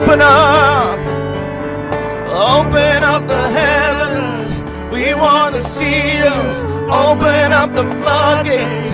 Open 0.00 0.20
up, 0.22 0.96
open 2.30 3.02
up 3.02 3.26
the 3.26 3.48
heavens. 3.50 4.52
We 4.92 5.12
want 5.12 5.56
to 5.56 5.60
see 5.60 6.18
you. 6.18 6.32
Open 6.88 7.52
up 7.52 7.74
the 7.74 7.82
floodgates. 8.00 8.92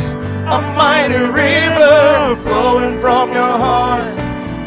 A 0.49 0.63
mighty 0.75 1.19
river 1.19 2.37
flowing 2.43 2.99
from 3.01 3.33
your 3.33 3.57
heart, 3.65 4.15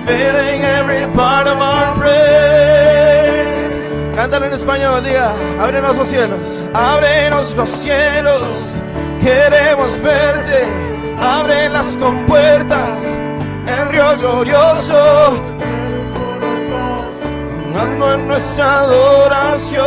filling 0.06 0.62
every 0.62 1.12
part 1.16 1.48
of 1.48 1.58
our 1.58 1.96
praise. 1.96 3.76
Cántalo 4.16 4.46
en 4.46 4.54
español, 4.54 5.04
diga, 5.04 5.34
ábrenos 5.60 5.98
los 5.98 6.08
cielos, 6.08 6.64
ábrenos 6.74 7.56
los 7.56 7.70
cielos, 7.70 8.78
queremos 9.20 10.00
verte, 10.02 10.66
abre 11.20 11.68
las 11.70 11.98
compuertas, 11.98 13.06
el 13.68 13.90
río 13.90 14.18
glorioso, 14.18 15.40
En 17.80 18.28
nuestra 18.28 18.82
adoración. 18.82 19.86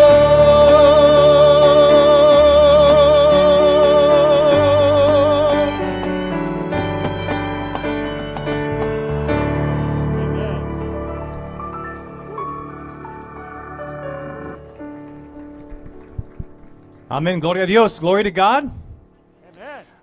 Amen. 17.10 17.40
Gloria 17.40 17.64
a 17.64 17.66
Dios. 17.66 17.98
Glory 17.98 18.22
to 18.22 18.30
God. 18.30 18.70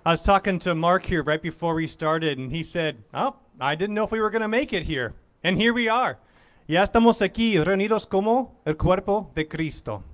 I 0.04 0.10
was 0.10 0.20
talking 0.20 0.58
to 0.60 0.74
Mark 0.74 1.06
here 1.06 1.22
right 1.22 1.40
before 1.40 1.74
we 1.74 1.86
started, 1.86 2.36
and 2.36 2.52
he 2.52 2.62
said, 2.62 3.02
Oh, 3.14 3.36
I 3.58 3.74
didn't 3.74 3.94
know 3.94 4.04
if 4.04 4.10
we 4.10 4.20
were 4.20 4.30
going 4.30 4.42
to 4.42 4.48
make 4.48 4.74
it 4.74 4.82
here. 4.82 5.14
And 5.42 5.56
here 5.56 5.72
we 5.72 5.88
are. 5.88 6.18
Ya 6.70 6.82
estamos 6.82 7.22
aquí 7.22 7.58
reunidos 7.58 8.06
como 8.06 8.60
el 8.66 8.76
cuerpo 8.76 9.32
de 9.34 9.48
Cristo. 9.48 10.04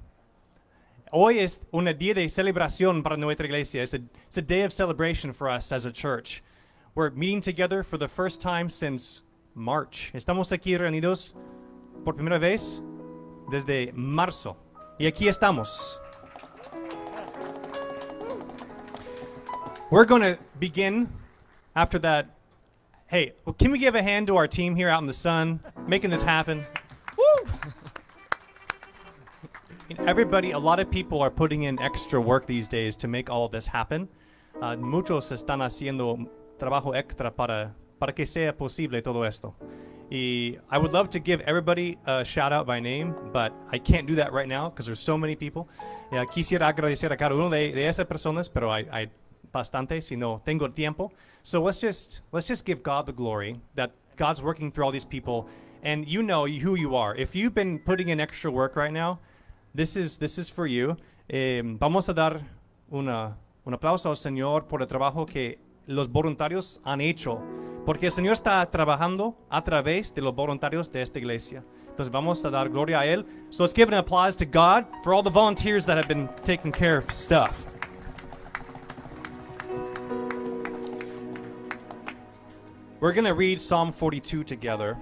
Hoy 1.11 1.41
es 1.41 1.61
un 1.73 1.87
día 1.99 2.15
de 2.15 2.29
celebración 2.29 3.03
para 3.03 3.17
nuestra 3.17 3.45
iglesia. 3.47 3.83
It's 3.83 3.93
a, 3.93 3.97
it's 3.97 4.39
a 4.39 4.41
day 4.41 4.63
of 4.63 4.73
celebration 4.73 5.35
for 5.35 5.49
us 5.51 5.73
as 5.73 5.85
a 5.85 5.91
church. 5.91 6.45
We're 6.95 7.11
meeting 7.11 7.41
together 7.41 7.83
for 7.83 7.99
the 7.99 8.07
first 8.07 8.41
time 8.41 8.71
since 8.71 9.23
March. 9.57 10.13
Estamos 10.15 10.53
aquí 10.53 10.79
reunidos 10.79 11.35
por 12.05 12.15
primera 12.15 12.39
vez 12.39 12.81
desde 13.51 13.93
marzo. 13.93 14.57
Y 15.01 15.07
aquí 15.07 15.27
estamos. 15.27 15.99
We're 19.91 20.07
going 20.07 20.23
to 20.23 20.39
begin 20.61 21.09
after 21.75 21.99
that. 21.99 22.34
Hey, 23.15 23.33
well, 23.45 23.55
can 23.55 23.71
we 23.71 23.79
give 23.79 23.95
a 23.95 24.03
hand 24.03 24.27
to 24.27 24.35
our 24.35 24.49
team 24.49 24.75
here 24.75 24.89
out 24.89 25.01
in 25.01 25.07
the 25.07 25.13
sun, 25.13 25.61
making 25.87 26.11
this 26.11 26.25
happen? 26.25 26.65
Woo! 27.17 27.49
Everybody, 30.05 30.51
a 30.51 30.59
lot 30.59 30.81
of 30.81 30.91
people 30.91 31.23
are 31.23 31.31
putting 31.31 31.63
in 31.63 31.81
extra 31.81 32.21
work 32.21 32.45
these 32.45 32.67
days 32.67 32.97
to 32.97 33.07
make 33.07 33.31
all 33.31 33.45
of 33.45 33.53
this 33.53 33.69
happen. 33.69 34.09
Uh, 34.61 34.75
muchos 34.75 35.31
están 35.31 35.63
haciendo 35.63 36.29
trabajo 36.59 36.93
extra 36.97 37.31
para, 37.31 37.73
para 38.01 38.13
que 38.13 38.27
sea 38.27 38.53
posible 38.53 39.01
todo 39.01 39.23
esto. 39.23 39.55
Y 40.11 40.59
I 40.69 40.79
would 40.79 40.93
love 40.93 41.09
to 41.11 41.21
give 41.21 41.41
everybody 41.43 41.97
a 42.07 42.25
shout 42.25 42.53
out 42.53 42.67
by 42.67 42.81
name, 42.81 43.15
but 43.33 43.53
I 43.71 43.79
can't 43.79 44.09
do 44.09 44.17
that 44.17 44.33
right 44.33 44.49
now 44.49 44.71
because 44.71 44.87
there's 44.87 44.99
so 44.99 45.17
many 45.17 45.37
people. 45.37 45.69
Yeah, 46.11 46.25
quisiera 46.25 46.67
agradecer 46.67 47.13
a 47.13 47.17
cada 47.17 47.37
uno 47.37 47.49
de, 47.49 47.71
de 47.71 47.87
esas 47.87 48.07
personas, 48.07 48.49
pero 48.53 48.73
hay, 48.73 48.89
hay 48.91 49.09
bastante 49.55 50.03
si 50.03 50.17
no 50.17 50.43
tengo 50.45 50.69
tiempo. 50.69 51.13
So 51.43 51.63
let's 51.63 51.81
just 51.81 52.21
let's 52.33 52.47
just 52.47 52.67
give 52.67 52.83
God 52.83 53.07
the 53.07 53.13
glory 53.13 53.61
that 53.77 53.93
God's 54.17 54.43
working 54.43 54.71
through 54.71 54.85
all 54.85 54.93
these 54.93 55.07
people, 55.07 55.47
and 55.83 56.07
you 56.07 56.23
know 56.23 56.47
who 56.47 56.75
you 56.75 56.97
are. 56.97 57.15
If 57.17 57.35
you've 57.35 57.55
been 57.55 57.79
putting 57.79 58.11
in 58.11 58.21
extra 58.21 58.51
work 58.51 58.77
right 58.77 58.93
now, 58.93 59.19
this 59.75 59.97
is 59.97 60.19
this 60.19 60.39
is 60.39 60.51
for 60.51 60.67
you. 60.67 60.97
Eh, 61.29 61.63
vamos 61.65 62.09
a 62.09 62.15
dar 62.15 62.41
una, 62.91 63.37
un 63.65 63.75
aplauso 63.75 64.11
al 64.11 64.17
Señor 64.17 64.69
por 64.69 64.83
el 64.83 64.87
trabajo 64.87 65.27
que 65.27 65.59
los 65.87 66.09
voluntarios 66.09 66.81
han 66.85 67.01
hecho, 67.01 67.41
porque 67.87 68.07
el 68.07 68.13
Señor 68.13 68.35
está 68.35 68.71
trabajando 68.71 69.37
a 69.51 69.63
través 69.63 70.15
de 70.15 70.23
los 70.23 70.35
voluntarios 70.35 70.91
de 70.91 71.03
esta 71.03 71.19
iglesia. 71.19 71.65
Entonces 71.89 72.13
vamos 72.13 72.45
a 72.45 72.51
dar 72.51 72.69
gloria 72.69 73.01
a 73.01 73.07
él. 73.07 73.25
So 73.51 73.63
let's 73.63 73.73
give 73.73 73.89
an 73.89 73.95
applause 73.95 74.37
to 74.37 74.45
God 74.45 74.85
for 75.05 75.15
all 75.15 75.23
the 75.23 75.31
volunteers 75.31 75.87
that 75.87 75.97
have 75.97 76.09
been 76.09 76.29
taking 76.43 76.73
care 76.73 76.97
of 76.97 77.09
stuff. 77.13 77.74
We're 83.05 83.13
going 83.13 83.27
to 83.27 83.35
read 83.35 83.61
Psalm 83.61 83.93
42 83.93 84.45
together. 84.45 84.97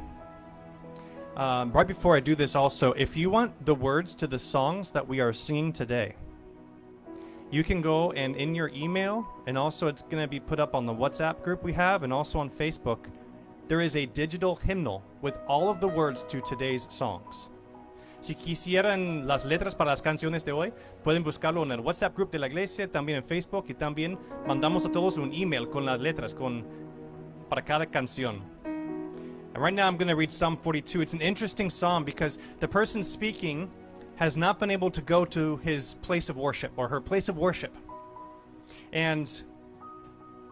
Um, 1.36 1.70
right 1.70 1.86
before 1.86 2.16
I 2.16 2.18
do 2.18 2.34
this, 2.34 2.56
also, 2.56 2.92
if 2.94 3.16
you 3.16 3.30
want 3.30 3.52
the 3.64 3.76
words 3.76 4.12
to 4.16 4.26
the 4.26 4.40
songs 4.40 4.90
that 4.90 5.06
we 5.06 5.20
are 5.20 5.32
singing 5.32 5.72
today, 5.72 6.16
you 7.52 7.62
can 7.62 7.80
go 7.80 8.10
and 8.10 8.34
in 8.34 8.56
your 8.56 8.72
email, 8.74 9.24
and 9.46 9.56
also 9.56 9.86
it's 9.86 10.02
going 10.02 10.20
to 10.20 10.26
be 10.26 10.40
put 10.40 10.58
up 10.58 10.74
on 10.74 10.84
the 10.84 10.92
WhatsApp 10.92 11.44
group 11.44 11.62
we 11.62 11.72
have, 11.74 12.02
and 12.02 12.12
also 12.12 12.40
on 12.40 12.50
Facebook. 12.50 13.06
There 13.68 13.80
is 13.80 13.94
a 13.94 14.06
digital 14.06 14.56
hymnal 14.56 15.04
with 15.20 15.36
all 15.46 15.69
of 15.70 15.78
the 15.78 15.86
words 15.86 16.24
to 16.24 16.40
today's 16.40 16.88
songs. 16.90 17.50
Si 18.19 18.34
quisieran 18.34 19.28
las 19.28 19.44
letras 19.44 19.76
para 19.76 19.90
las 19.90 20.02
canciones 20.02 20.44
de 20.44 20.50
hoy, 20.50 20.72
pueden 21.04 21.22
buscarlo 21.22 21.62
en 21.62 21.70
el 21.70 21.78
WhatsApp 21.78 22.16
group 22.16 22.32
de 22.32 22.40
la 22.40 22.48
iglesia, 22.48 22.90
también 22.90 23.19
en 23.19 23.24
Facebook 23.24 23.66
y 23.69 23.74
también 23.74 24.19
mandamos 24.44 24.84
a 24.86 24.90
todos 24.90 25.19
un 25.19 25.32
email 25.32 25.69
con 25.69 25.86
las 25.86 26.00
letras 26.00 26.34
con 26.34 26.64
para 27.52 27.60
cada 27.60 27.84
canción. 27.84 28.40
And 28.64 29.58
right 29.58 29.74
now 29.74 29.86
I'm 29.86 29.98
going 29.98 30.08
to 30.08 30.16
read 30.16 30.32
Psalm 30.32 30.56
42. 30.56 31.02
It's 31.02 31.12
an 31.12 31.20
interesting 31.20 31.68
psalm 31.68 32.02
because 32.02 32.38
the 32.60 32.68
person 32.68 33.02
speaking 33.02 33.70
has 34.16 34.38
not 34.38 34.58
been 34.58 34.70
able 34.70 34.90
to 34.90 35.02
go 35.02 35.26
to 35.26 35.58
his 35.58 35.92
place 36.00 36.30
of 36.30 36.38
worship 36.38 36.72
or 36.78 36.88
her 36.88 36.98
place 36.98 37.28
of 37.28 37.36
worship. 37.36 37.76
And 38.94 39.30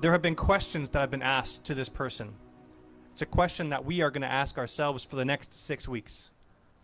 there 0.02 0.12
have 0.12 0.20
been 0.20 0.34
questions 0.34 0.90
that 0.90 1.00
have 1.00 1.10
been 1.10 1.22
asked 1.22 1.64
to 1.64 1.74
this 1.74 1.88
person. 1.88 2.34
It's 3.12 3.22
a 3.22 3.26
question 3.26 3.70
that 3.70 3.82
we 3.82 4.02
are 4.02 4.10
going 4.10 4.20
to 4.20 4.30
ask 4.30 4.58
ourselves 4.58 5.02
for 5.02 5.16
the 5.16 5.24
next 5.24 5.54
six 5.54 5.88
weeks. 5.88 6.30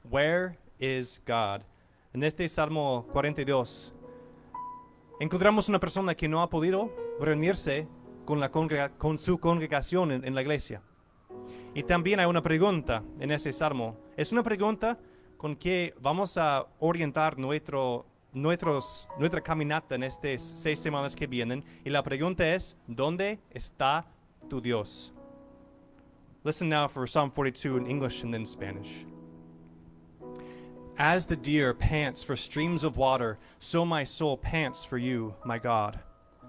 Where 0.08 0.56
is 0.80 1.20
God? 1.26 1.62
En 2.14 2.22
este 2.22 2.48
Salmo 2.48 3.04
42, 3.12 3.92
encontramos 5.20 5.68
una 5.68 5.78
persona 5.78 6.14
que 6.14 6.26
no 6.26 6.40
ha 6.40 6.48
podido 6.48 6.90
reunirse 7.20 7.86
con, 8.26 8.40
la 8.40 8.50
con 8.50 9.18
su 9.18 9.38
congregación 9.38 10.12
en, 10.12 10.24
en 10.26 10.34
la 10.34 10.42
iglesia. 10.42 10.82
Y 11.74 11.82
también 11.82 12.20
hay 12.20 12.26
una 12.26 12.42
pregunta 12.42 13.02
en 13.20 13.30
ese 13.30 13.52
salmo. 13.52 13.96
Es 14.16 14.32
una 14.32 14.42
pregunta 14.42 14.98
con 15.36 15.56
que 15.56 15.94
vamos 16.00 16.36
a 16.38 16.66
orientar 16.78 17.38
nuestro, 17.38 18.06
nuestros, 18.32 19.08
nuestra 19.18 19.40
caminata 19.40 19.94
en 19.94 20.02
estas 20.02 20.42
seis 20.42 20.78
semanas 20.78 21.14
que 21.14 21.26
vienen. 21.26 21.64
Y 21.84 21.90
la 21.90 22.02
pregunta 22.02 22.54
es, 22.54 22.76
¿dónde 22.86 23.38
está 23.50 24.06
tu 24.48 24.60
Dios? 24.60 25.12
Listen 26.44 26.68
now 26.68 26.88
for 26.88 27.06
Psalm 27.08 27.30
42 27.30 27.76
in 27.76 27.86
English 27.86 28.22
and 28.22 28.32
then 28.32 28.46
Spanish. 28.46 29.04
As 30.96 31.26
the 31.26 31.36
deer 31.36 31.74
pants 31.74 32.24
for 32.24 32.36
streams 32.36 32.84
of 32.84 32.96
water, 32.96 33.36
so 33.58 33.84
my 33.84 34.04
soul 34.04 34.38
pants 34.38 34.84
for 34.84 34.96
you, 34.96 35.34
my 35.44 35.58
God. 35.58 35.98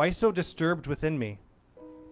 Why 0.00 0.08
so 0.12 0.32
disturbed 0.32 0.86
within 0.86 1.18
me? 1.18 1.40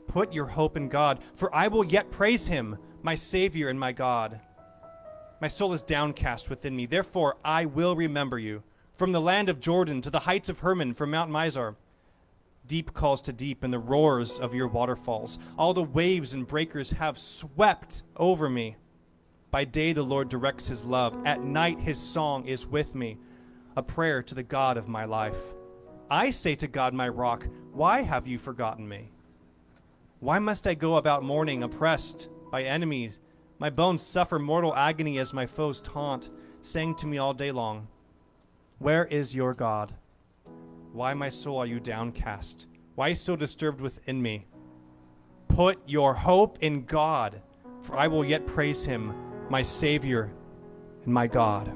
Put 0.09 0.35
your 0.35 0.45
hope 0.45 0.77
in 0.77 0.91
God, 0.91 1.21
for 1.35 1.49
I 1.55 1.69
will 1.69 1.87
yet 1.87 2.11
praise 2.11 2.47
him, 2.47 2.77
my 3.01 3.15
Savior 3.15 3.71
and 3.71 3.81
my 3.81 3.93
God. 3.93 4.43
My 5.41 5.49
soul 5.49 5.73
is 5.73 5.81
downcast 5.81 6.51
within 6.51 6.77
me, 6.77 6.85
therefore 6.85 7.39
I 7.43 7.65
will 7.65 7.97
remember 7.97 8.39
you. 8.39 8.63
From 8.97 9.13
the 9.13 9.23
land 9.23 9.49
of 9.49 9.59
Jordan 9.59 10.03
to 10.03 10.11
the 10.11 10.19
heights 10.19 10.51
of 10.51 10.59
Hermon, 10.59 10.93
from 10.93 11.13
Mount 11.13 11.31
Mizar. 11.31 11.77
Deep 12.67 12.93
calls 12.93 13.23
to 13.23 13.33
deep 13.33 13.65
and 13.65 13.73
the 13.73 13.79
roars 13.79 14.39
of 14.39 14.53
your 14.53 14.69
waterfalls. 14.69 15.39
All 15.57 15.73
the 15.73 15.83
waves 15.83 16.35
and 16.35 16.47
breakers 16.47 16.91
have 16.91 17.17
swept 17.17 18.03
over 18.19 18.51
me. 18.51 18.77
By 19.51 19.65
day 19.65 19.95
the 19.95 20.03
Lord 20.03 20.29
directs 20.29 20.67
his 20.67 20.85
love, 20.85 21.17
at 21.25 21.43
night 21.43 21.81
his 21.81 21.99
song 21.99 22.45
is 22.45 22.67
with 22.67 22.95
me, 22.95 23.17
a 23.79 23.83
prayer 23.83 24.23
to 24.25 24.35
the 24.35 24.43
God 24.43 24.77
of 24.77 24.89
my 24.89 25.07
life. 25.07 25.55
I 26.11 26.31
say 26.31 26.55
to 26.57 26.67
God, 26.67 26.95
my 26.95 27.09
rock, 27.09 27.47
why 27.73 28.03
have 28.03 28.27
you 28.27 28.39
forgotten 28.39 28.89
me? 28.89 29.11
Why 30.21 30.39
must 30.39 30.67
I 30.67 30.75
go 30.75 30.97
about 30.97 31.23
mourning, 31.23 31.63
oppressed 31.63 32.29
by 32.51 32.63
enemies? 32.63 33.21
My 33.59 33.71
bones 33.71 34.03
suffer 34.03 34.39
mortal 34.39 34.75
agony 34.75 35.19
as 35.19 35.33
my 35.33 35.47
foes 35.47 35.81
taunt. 35.81 36.31
saying 36.61 36.95
to 36.97 37.07
me 37.07 37.19
all 37.19 37.35
day 37.35 37.53
long, 37.53 37.87
Where 38.79 39.05
is 39.05 39.35
your 39.35 39.55
God? 39.55 39.95
Why, 40.93 41.15
my 41.15 41.29
soul, 41.29 41.59
are 41.59 41.67
you 41.67 41.79
downcast? 41.79 42.67
Why 42.95 43.15
so 43.15 43.37
disturbed 43.37 43.81
within 43.81 44.21
me? 44.21 44.47
Put 45.49 45.79
your 45.87 46.15
hope 46.15 46.59
in 46.63 46.85
God, 46.85 47.41
for 47.83 47.97
I 47.97 48.09
will 48.09 48.25
yet 48.25 48.47
praise 48.47 48.85
him, 48.85 49.15
my 49.51 49.63
Savior 49.63 50.33
and 51.05 51.13
my 51.13 51.27
God. 51.27 51.73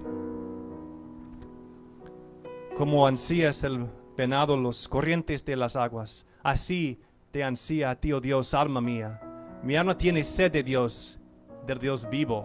Como 2.77 3.07
ansías 3.07 3.63
el 3.65 3.89
venado 4.17 4.57
los 4.57 4.89
corrientes 4.89 5.45
de 5.45 5.57
las 5.57 5.77
aguas, 5.77 6.27
así 6.43 7.01
te 7.31 7.43
ansía 7.43 7.91
a 7.91 7.97
ti, 7.97 8.13
oh 8.13 8.21
Dios, 8.21 8.55
alma 8.55 8.81
mía. 8.81 9.21
Mi 9.63 9.77
alma 9.77 9.97
tiene 9.97 10.25
sed 10.25 10.53
de 10.53 10.63
Dios, 10.63 11.19
del 11.67 11.79
Dios 11.79 12.09
vivo. 12.11 12.45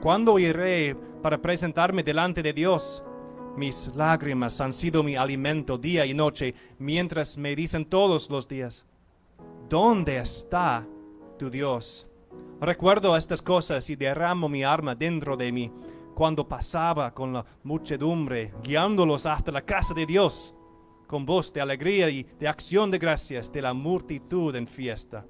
¿Cuándo 0.00 0.38
iré 0.38 0.96
para 1.22 1.38
presentarme 1.38 2.02
delante 2.02 2.42
de 2.42 2.52
Dios? 2.52 3.04
Mis 3.56 3.94
lágrimas 3.94 4.60
han 4.60 4.72
sido 4.72 5.02
mi 5.02 5.14
alimento 5.14 5.76
día 5.76 6.06
y 6.06 6.14
noche, 6.14 6.54
mientras 6.78 7.36
me 7.36 7.54
dicen 7.54 7.84
todos 7.84 8.30
los 8.30 8.48
días, 8.48 8.86
¿dónde 9.68 10.16
está 10.16 10.86
tu 11.38 11.50
Dios? 11.50 12.06
Recuerdo 12.60 13.16
estas 13.16 13.42
cosas 13.42 13.90
y 13.90 13.96
derramo 13.96 14.48
mi 14.48 14.64
arma 14.64 14.94
dentro 14.94 15.36
de 15.36 15.52
mí 15.52 15.70
cuando 16.14 16.46
pasaba 16.46 17.12
con 17.12 17.32
la 17.32 17.44
muchedumbre, 17.62 18.52
guiándolos 18.62 19.26
hasta 19.26 19.50
la 19.50 19.62
casa 19.62 19.94
de 19.94 20.06
Dios, 20.06 20.54
con 21.12 21.26
voz 21.26 21.52
de 21.52 21.60
alegría 21.60 22.08
y 22.08 22.22
de 22.22 22.48
acción 22.48 22.90
de 22.90 22.96
gracias 22.96 23.52
de 23.52 23.60
la 23.60 23.74
multitud 23.74 24.56
en 24.56 24.66
fiesta. 24.66 25.26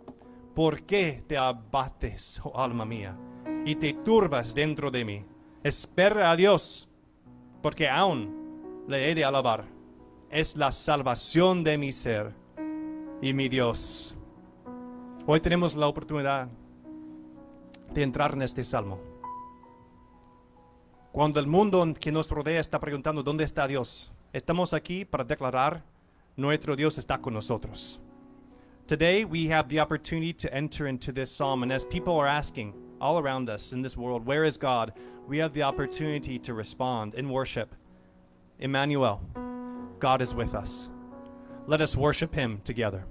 ¿Por 0.55 0.85
qué 0.85 1.25
te 1.27 1.37
abates, 1.37 2.41
oh 2.45 2.57
alma 2.57 2.85
mía, 2.85 3.19
y 3.67 3.75
te 3.75 3.93
turbas 3.93 4.55
dentro 4.55 4.93
de 4.93 5.05
mí? 5.05 5.25
Espera 5.65 6.31
a 6.31 6.37
Dios, 6.37 6.89
porque 7.61 7.89
aún 7.89 8.85
le 8.87 9.11
he 9.11 9.15
de 9.17 9.25
alabar. 9.25 9.65
Es 10.31 10.57
la 10.57 10.71
salvación 10.71 11.65
de 11.65 11.77
mi 11.77 11.91
ser 11.91 12.33
y 13.21 13.33
mi 13.33 13.49
Dios. 13.49 14.15
Hoy 15.27 15.41
tenemos 15.41 15.75
la 15.75 15.89
oportunidad 15.89 16.47
de 17.93 18.05
entrar 18.05 18.35
en 18.35 18.43
este 18.43 18.63
salmo. 18.63 19.01
Cuando 21.11 21.41
el 21.41 21.49
mundo 21.49 21.85
que 21.99 22.13
nos 22.13 22.31
rodea 22.31 22.61
está 22.61 22.79
preguntando 22.79 23.25
dónde 23.25 23.43
está 23.43 23.67
Dios, 23.67 24.13
estamos 24.33 24.73
aquí 24.73 25.05
para 25.05 25.25
declarar 25.25 25.83
nuestro 26.37 26.75
Dios 26.75 26.99
está 26.99 27.21
con 27.21 27.35
nosotros. 27.35 27.99
Today 28.87 29.25
we 29.25 29.47
have 29.47 29.69
the 29.69 29.81
opportunity 29.81 30.33
to 30.33 30.53
enter 30.53 30.87
into 30.87 31.13
this 31.13 31.31
psalm, 31.31 31.63
and 31.63 31.73
as 31.73 31.85
people 31.85 32.17
are 32.17 32.27
asking 32.27 32.75
all 33.01 33.19
around 33.19 33.49
us 33.49 33.73
in 33.73 33.83
this 33.83 33.97
world, 33.97 34.25
where 34.27 34.45
is 34.45 34.57
God? 34.57 34.93
We 35.29 35.39
have 35.39 35.53
the 35.53 35.63
opportunity 35.63 36.39
to 36.41 36.55
respond 36.55 37.15
in 37.15 37.29
worship. 37.29 37.75
Emmanuel, 38.59 39.21
God 39.99 40.23
is 40.23 40.35
with 40.35 40.55
us. 40.55 40.89
Let 41.67 41.81
us 41.81 41.97
worship 41.97 42.35
Him 42.35 42.61
together. 42.65 43.05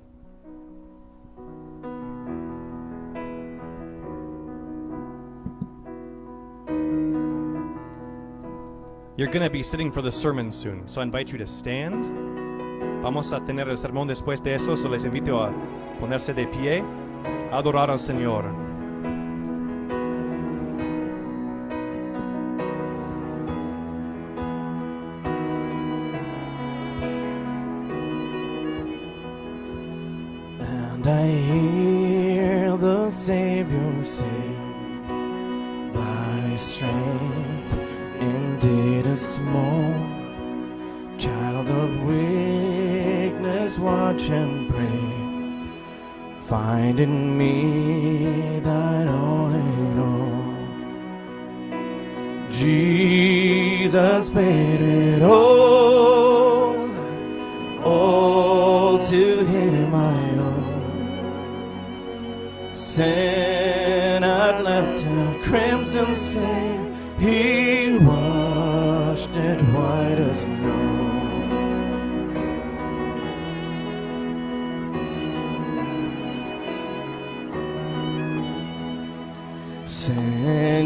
You're 9.21 9.29
going 9.29 9.43
to 9.43 9.51
be 9.51 9.61
sitting 9.61 9.91
for 9.91 10.01
the 10.01 10.11
sermon 10.11 10.51
soon, 10.51 10.87
so 10.87 10.99
I 10.99 11.03
invite 11.03 11.31
you 11.31 11.37
to 11.37 11.45
stand. 11.45 12.07
Vamos 13.03 13.31
a 13.33 13.39
tener 13.39 13.69
el 13.69 13.77
sermón 13.77 14.07
después 14.07 14.41
de 14.41 14.55
eso, 14.55 14.75
so 14.75 14.89
les 14.89 15.05
invito 15.05 15.39
a 15.43 15.53
ponerse 15.99 16.33
de 16.33 16.47
pie, 16.47 16.83
adorar 17.51 17.91
al 17.91 17.99
Señor. 17.99 18.70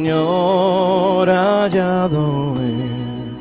Señor, 0.06 1.28
hallado 1.28 2.54
en 2.60 3.40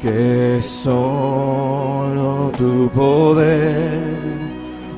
que 0.00 0.60
solo 0.60 2.50
tu 2.58 2.90
poder 2.90 4.16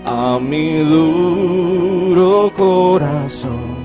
a 0.06 0.38
mi 0.40 0.78
duro 0.78 2.50
corazón 2.56 3.76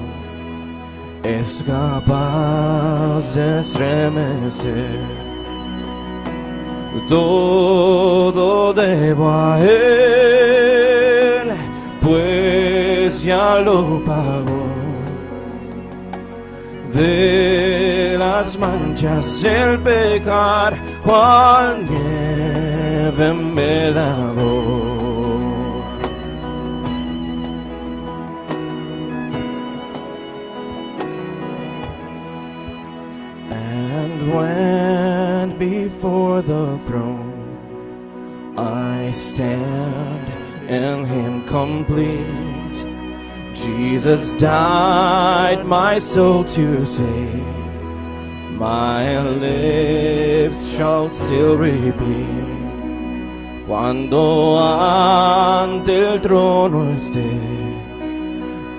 es 1.24 1.62
capaz 1.68 3.36
de 3.36 3.60
estremecer. 3.60 5.02
Todo 7.10 8.72
debo 8.72 9.30
a 9.30 9.60
Él, 9.60 11.52
pues 12.02 13.24
ya 13.24 13.60
lo 13.60 14.02
pagó. 14.06 14.53
De 16.94 18.16
las 18.20 18.58
manchas 18.58 19.44
el 19.44 19.80
pecar, 19.80 20.78
cual 21.04 21.88
nieve 21.90 23.34
me 23.34 23.92
lavó. 23.92 24.94
and 33.50 34.34
went 34.34 35.60
before 35.60 36.42
the 36.42 36.78
throne. 36.86 37.32
I 38.58 39.12
stand 39.12 40.28
in 40.70 41.06
Him 41.06 41.46
complete. 41.48 42.93
Jesus 43.54 44.32
died 44.34 45.64
my 45.66 46.00
soul 46.00 46.44
to 46.44 46.84
save. 46.86 47.46
My 48.58 49.22
lips 49.22 50.68
shall 50.76 51.12
still 51.14 51.58
repeat. 51.58 52.54
Cuando 53.68 54.60
ante 54.60 56.14
el 56.14 56.22
trono 56.22 56.94
esté 56.94 57.40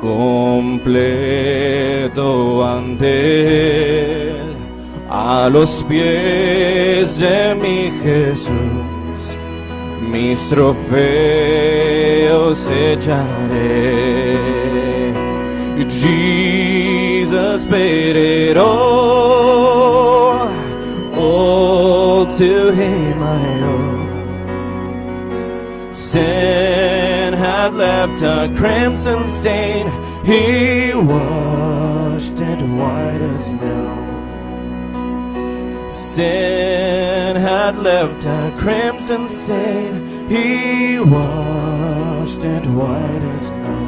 completo 0.01 1.45
ante 2.65 4.31
él, 4.31 4.57
a 5.09 5.49
los 5.51 5.83
pies 5.85 7.19
de 7.19 7.55
mi 7.55 7.91
Jesús, 8.03 9.37
mis 10.11 10.49
trofeos 10.51 10.79
echaré. 12.69 14.34
Jesus 15.77 17.67
paid 17.67 18.15
it 18.17 18.57
all, 18.57 20.49
all 21.19 22.27
to 22.27 22.71
him 22.73 23.23
I 23.23 23.61
owe. 23.63 24.05
Sin 25.93 27.33
had 27.33 27.75
left 27.75 28.23
a 28.23 28.55
crimson 28.57 29.29
stain, 29.29 29.91
he 30.25 30.93
washed 30.95 32.39
it 32.39 32.63
white 32.79 33.21
as 33.35 33.47
snow. 33.47 34.01
Sin 35.91 37.37
had 37.37 37.77
left 37.79 38.25
a 38.25 38.55
crimson 38.59 39.29
stain, 39.29 40.29
he 40.29 41.01
washed 41.01 42.39
it 42.39 42.65
white 42.67 43.23
as 43.35 43.47
snow. 43.47 43.84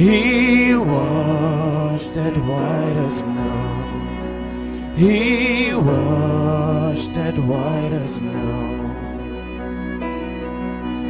He 0.00 0.74
washed 0.74 2.16
it 2.16 2.34
white 2.38 2.96
as 3.06 3.18
snow. 3.18 4.94
He 4.96 5.74
washed 5.74 7.12
that 7.12 7.36
white 7.36 7.92
as 7.92 8.14
snow. 8.14 8.86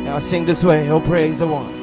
Now 0.03 0.19
sing 0.19 0.45
this 0.45 0.65
way. 0.65 0.91
Oh, 0.91 0.99
praise 0.99 1.39
the 1.39 1.47
one. 1.47 1.80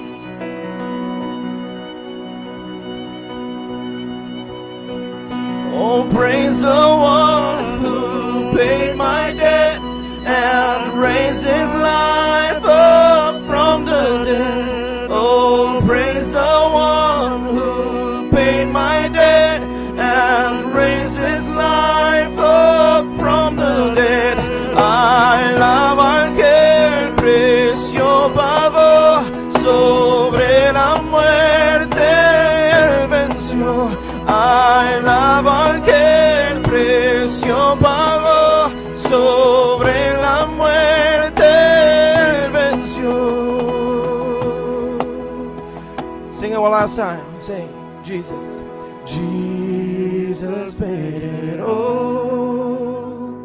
One 46.70 46.80
last 46.82 46.96
time. 46.96 47.42
Say, 47.42 47.68
Jesus. 48.04 48.62
Jesus 49.06 50.76
paid 50.76 51.24
it 51.24 51.60
all. 51.60 53.40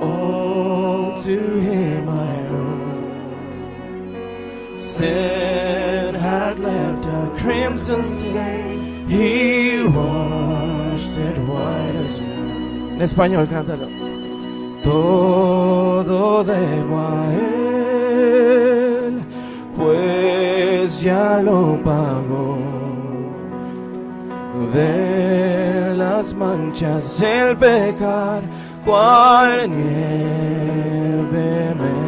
All 0.00 1.20
to 1.22 1.38
him 1.60 2.08
I 2.08 2.46
owe. 2.50 2.76
Sin 4.76 6.14
had 6.14 6.60
left 6.60 7.06
a 7.06 7.30
crimson 7.38 8.04
stain. 8.04 9.08
He 9.08 9.82
washed 9.84 11.10
it 11.10 11.38
white 11.48 11.96
as 12.04 12.16
snow. 12.16 12.94
En 12.94 13.02
español, 13.02 13.48
cántalo. 13.48 13.88
Todo 14.84 16.44
debo 16.44 16.98
a 16.98 17.32
pues 19.76 21.00
ya 21.00 21.40
lo 21.40 21.78
pagó 21.84 22.58
de 24.72 25.94
las 25.96 26.34
manchas 26.34 27.18
del 27.20 27.56
pecar, 27.56 28.42
cual 28.84 29.70
nieve 29.70 30.64
me 31.80 32.03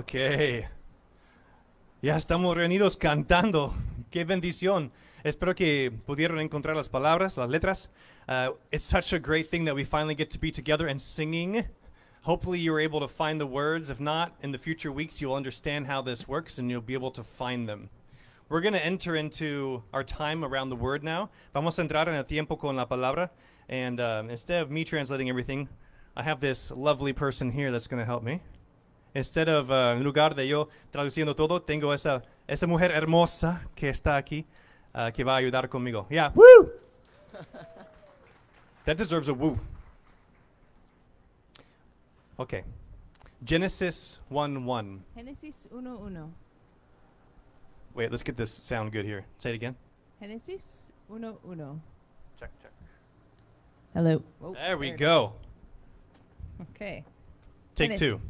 Okay. 0.00 0.66
Ya 2.00 2.16
estamos 2.16 2.56
reunidos 2.56 2.96
cantando. 2.96 3.74
Qué 4.10 4.24
bendición. 4.24 4.90
Espero 5.24 5.54
que 5.54 5.92
pudieron 6.06 6.40
encontrar 6.40 6.74
las 6.74 6.88
palabras, 6.88 7.36
las 7.36 7.50
letras. 7.50 7.90
Uh, 8.26 8.52
it's 8.72 8.82
such 8.82 9.12
a 9.12 9.18
great 9.18 9.50
thing 9.50 9.66
that 9.66 9.74
we 9.74 9.84
finally 9.84 10.14
get 10.14 10.30
to 10.30 10.38
be 10.38 10.50
together 10.50 10.86
and 10.86 10.98
singing. 10.98 11.66
Hopefully, 12.22 12.58
you 12.58 12.72
were 12.72 12.80
able 12.80 12.98
to 12.98 13.08
find 13.08 13.38
the 13.38 13.46
words. 13.46 13.90
If 13.90 14.00
not, 14.00 14.32
in 14.42 14.52
the 14.52 14.58
future 14.58 14.90
weeks, 14.90 15.20
you'll 15.20 15.34
understand 15.34 15.86
how 15.86 16.00
this 16.00 16.26
works 16.26 16.56
and 16.56 16.70
you'll 16.70 16.80
be 16.80 16.94
able 16.94 17.10
to 17.10 17.22
find 17.22 17.68
them. 17.68 17.90
We're 18.48 18.62
going 18.62 18.72
to 18.72 18.84
enter 18.84 19.16
into 19.16 19.82
our 19.92 20.02
time 20.02 20.46
around 20.46 20.70
the 20.70 20.76
word 20.76 21.04
now. 21.04 21.28
Vamos 21.52 21.78
a 21.78 21.82
entrar 21.82 22.08
en 22.08 22.14
el 22.14 22.24
tiempo 22.24 22.56
con 22.56 22.76
la 22.76 22.86
palabra. 22.86 23.28
And 23.68 24.00
uh, 24.00 24.22
instead 24.30 24.62
of 24.62 24.70
me 24.70 24.82
translating 24.82 25.28
everything, 25.28 25.68
I 26.16 26.22
have 26.22 26.40
this 26.40 26.70
lovely 26.70 27.12
person 27.12 27.52
here 27.52 27.70
that's 27.70 27.86
going 27.86 28.00
to 28.00 28.06
help 28.06 28.22
me. 28.22 28.40
Instead 29.14 29.48
of, 29.48 29.70
uh, 29.70 29.96
en 29.96 30.04
lugar 30.04 30.34
de 30.34 30.46
yo 30.46 30.68
traduciendo 30.92 31.34
todo, 31.34 31.60
tengo 31.62 31.92
esa, 31.92 32.22
esa 32.46 32.66
mujer 32.66 32.92
hermosa 32.92 33.60
que 33.74 33.88
está 33.88 34.16
aquí, 34.16 34.46
uh, 34.94 35.10
que 35.12 35.24
va 35.24 35.34
a 35.34 35.36
ayudar 35.38 35.68
conmigo. 35.68 36.06
Yeah, 36.10 36.30
woo! 36.34 36.70
that 38.84 38.96
deserves 38.96 39.28
a 39.28 39.32
woo. 39.32 39.58
Okay. 42.38 42.62
Genesis 43.44 44.20
1 44.30 44.64
1. 44.64 45.04
Génesis 45.16 45.66
1.1. 45.72 46.30
Wait, 47.94 48.10
let's 48.10 48.22
get 48.22 48.36
this 48.36 48.50
sound 48.52 48.92
good 48.92 49.04
here. 49.04 49.24
Say 49.38 49.50
it 49.50 49.56
again. 49.56 49.74
Génesis 50.22 50.92
1.1. 51.10 51.80
Check, 52.38 52.50
check. 52.62 52.72
Hello. 53.94 54.22
Oh, 54.42 54.54
There 54.54 54.78
we 54.78 54.90
go. 54.92 55.32
Okay. 56.74 57.02
Take 57.74 57.90
Genes- 57.92 58.00
two. 58.00 58.20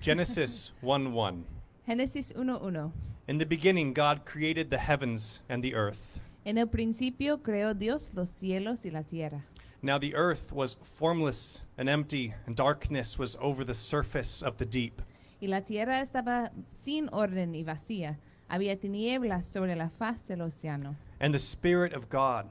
Genesis 0.00 0.72
1 0.80 1.12
1. 1.12 1.44
Génesis 1.88 2.32
1.1. 2.32 2.92
In 3.26 3.38
the 3.38 3.44
beginning, 3.44 3.92
God 3.92 4.24
created 4.24 4.70
the 4.70 4.78
heavens 4.78 5.40
and 5.48 5.62
the 5.62 5.74
earth. 5.74 6.20
En 6.46 6.56
el 6.56 6.66
principio 6.66 7.38
creó 7.38 7.76
Dios 7.76 8.12
los 8.14 8.30
cielos 8.30 8.86
y 8.86 8.90
la 8.90 9.02
tierra. 9.02 9.42
Now 9.82 9.98
the 9.98 10.14
earth 10.14 10.52
was 10.52 10.76
formless 10.98 11.62
and 11.76 11.88
empty, 11.88 12.32
and 12.46 12.54
darkness 12.54 13.18
was 13.18 13.36
over 13.40 13.64
the 13.64 13.74
surface 13.74 14.40
of 14.40 14.56
the 14.56 14.64
deep. 14.64 15.02
Y 15.40 15.48
la 15.48 15.60
tierra 15.62 16.00
estaba 16.00 16.52
sin 16.74 17.08
orden 17.12 17.54
y 17.54 17.64
vacía. 17.64 18.18
Había 18.48 18.76
tinieblas 18.80 19.46
sobre 19.46 19.74
la 19.74 19.88
faz 19.88 20.28
del 20.28 20.42
océano. 20.42 20.94
And 21.20 21.34
the 21.34 21.40
Spirit 21.40 21.92
of 21.92 22.08
God 22.08 22.46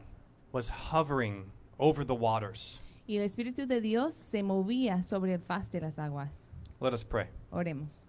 was 0.52 0.68
hovering 0.68 1.50
over 1.80 2.04
the 2.04 2.16
waters. 2.16 2.82
Y 3.08 3.16
el 3.16 3.24
Espíritu 3.24 3.66
de 3.68 3.80
Dios 3.80 4.16
se 4.16 4.44
movía 4.44 5.02
sobre 5.04 5.34
el 5.34 5.40
faz 5.40 5.72
de 5.72 5.80
las 5.80 5.98
aguas. 5.98 6.50
Let 6.80 6.94
us 6.94 7.04
pray. 7.04 7.28
Oremos. 7.52 8.04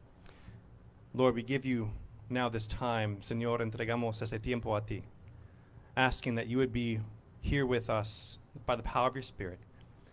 Lord, 1.14 1.34
we 1.34 1.42
give 1.42 1.64
you 1.64 1.90
now 2.28 2.48
this 2.48 2.66
time, 2.66 3.16
Señor, 3.20 3.60
entregamos 3.60 4.20
ese 4.20 4.38
tiempo 4.40 4.74
a 4.74 4.80
ti, 4.80 5.02
asking 5.96 6.34
that 6.34 6.48
you 6.48 6.58
would 6.58 6.72
be 6.72 7.00
here 7.40 7.64
with 7.64 7.88
us 7.88 8.38
by 8.66 8.76
the 8.76 8.82
power 8.82 9.08
of 9.08 9.14
your 9.14 9.22
Spirit, 9.22 9.58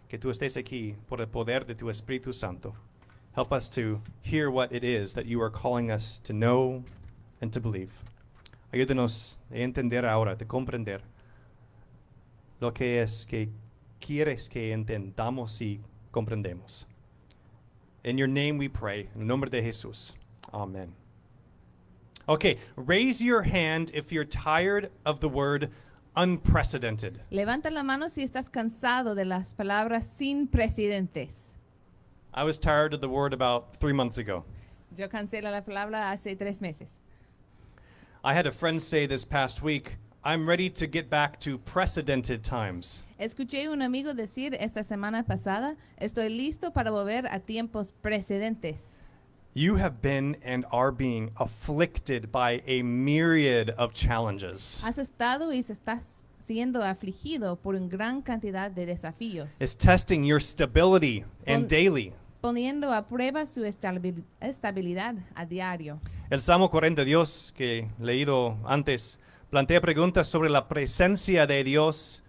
que 0.07 0.17
tú 0.17 0.29
estés 0.29 0.55
aquí 0.55 0.95
por 1.07 1.19
el 1.19 1.27
poder 1.27 1.61
de 1.61 1.73
tu 1.73 1.85
Espíritu 1.85 2.33
Santo. 2.33 2.73
Help 3.33 3.51
us 3.51 3.67
to 3.67 4.01
hear 4.21 4.49
what 4.49 4.71
it 4.71 4.83
is 4.83 5.13
that 5.13 5.25
you 5.25 5.41
are 5.41 5.49
calling 5.49 5.91
us 5.91 6.19
to 6.23 6.31
know 6.31 6.83
and 7.41 7.51
to 7.51 7.59
believe. 7.59 7.91
Ayúdanos 8.73 9.37
a 9.51 9.57
entender 9.57 10.05
ahora, 10.05 10.35
de 10.35 10.45
comprender 10.45 11.01
lo 12.61 12.71
que 12.71 12.99
es 12.99 13.25
que 13.25 13.49
quieres 13.99 14.49
que 14.49 14.71
entendamos 14.71 15.61
y 15.61 15.81
comprendemos. 16.13 16.85
In 18.05 18.19
your 18.19 18.27
name 18.27 18.59
we 18.59 18.67
pray. 18.67 19.09
El 19.15 19.25
nombre 19.25 19.49
de 19.49 19.63
Jesús. 19.63 20.13
Amen. 20.53 20.93
Okay, 22.29 22.59
raise 22.75 23.19
your 23.19 23.41
hand 23.41 23.89
if 23.95 24.11
you're 24.11 24.23
tired 24.23 24.91
of 25.07 25.19
the 25.21 25.27
word 25.27 25.71
unprecedented. 26.15 27.19
Levanta 27.31 27.71
la 27.71 27.81
mano 27.81 28.07
si 28.07 28.23
estás 28.23 28.51
cansado 28.51 29.15
de 29.15 29.25
las 29.25 29.53
palabras 29.53 30.03
sin 30.03 30.47
precedentes. 30.47 31.55
I 32.31 32.43
was 32.43 32.59
tired 32.59 32.93
of 32.93 33.01
the 33.01 33.09
word 33.09 33.33
about 33.33 33.75
three 33.77 33.93
months 33.93 34.19
ago. 34.19 34.45
Yo 34.95 35.07
cansé 35.07 35.41
la 35.41 35.61
palabra 35.61 36.11
hace 36.11 36.37
tres 36.37 36.61
meses. 36.61 36.99
I 38.23 38.35
had 38.35 38.45
a 38.45 38.51
friend 38.51 38.81
say 38.81 39.07
this 39.07 39.25
past 39.25 39.63
week, 39.63 39.97
I'm 40.27 40.47
ready 40.47 40.71
to 40.71 40.87
get 40.87 41.07
back 41.07 41.39
to 41.41 41.59
precedented 41.59 42.41
times. 42.43 43.03
Escuché 43.19 43.69
un 43.69 43.83
amigo 43.83 44.15
decir 44.15 44.55
esta 44.59 44.81
semana 44.83 45.23
pasada, 45.23 45.75
estoy 45.99 46.29
listo 46.29 46.71
para 46.73 46.89
volver 46.89 47.27
a 47.27 47.39
tiempos 47.39 47.91
precedentes. 48.01 48.97
You 49.53 49.75
have 49.77 50.01
been 50.01 50.35
and 50.43 50.65
are 50.71 50.91
being 50.91 51.29
afflicted 51.37 52.31
by 52.31 52.63
a 52.65 52.81
myriad 52.81 53.69
of 53.77 53.93
challenges. 53.93 54.79
Has 54.83 54.97
estado 54.97 55.53
y 55.53 55.59
estás 55.59 56.01
siendo 56.43 56.81
afligido 56.83 57.55
por 57.61 57.75
una 57.75 57.87
gran 57.87 58.21
cantidad 58.23 58.71
de 58.71 58.87
desafíos, 58.87 59.49
It's 59.61 59.75
testing 59.75 60.23
your 60.23 60.41
stability 60.41 61.23
and 61.45 61.67
daily. 61.69 62.13
poniendo 62.41 62.91
a 62.91 63.07
prueba 63.07 63.45
su 63.45 63.61
estabil- 63.63 64.23
estabilidad 64.41 65.15
a 65.35 65.45
diario. 65.45 65.99
El 66.31 66.41
Salmo 66.41 66.69
40 66.71 67.03
Dios 67.05 67.53
que 67.55 67.87
leído 67.99 68.57
antes 68.65 69.19
plantea 69.55 69.79
preguntas 69.79 70.27
sobre 70.27 70.49
la 70.49 70.67
presencia 70.67 71.47
de 71.47 71.63
Dios 71.63 72.21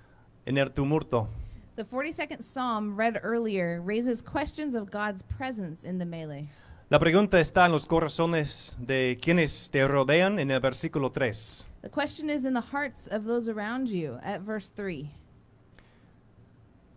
en 0.45 0.59
el 0.59 0.71
tumulto. 0.71 1.27
The 1.75 1.83
42nd 1.83 2.41
Psalm, 2.41 2.97
read 2.97 3.17
earlier, 3.25 3.81
raises 3.81 4.23
questions 4.23 4.77
of 4.77 4.93
God's 4.93 5.25
presence 5.25 5.83
in 5.83 5.99
the 5.99 6.05
melee. 6.05 6.49
La 6.89 7.01
pregunta 7.01 7.41
está 7.41 7.67
en 7.67 7.73
los 7.73 7.85
corazones 7.85 8.77
de 8.79 9.19
quienes 9.21 9.69
te 9.73 9.89
rodean 9.89 10.39
en 10.39 10.53
el 10.53 10.61
versículo 10.61 11.11
3. 11.11 11.67
The 11.83 11.91
question 11.91 12.31
is 12.31 12.45
in 12.45 12.55
the 12.55 12.61
hearts 12.61 13.09
of 13.09 13.25
those 13.25 13.49
around 13.49 13.89
you 13.89 14.21
at 14.23 14.43
verse 14.43 14.71
3. 14.77 15.11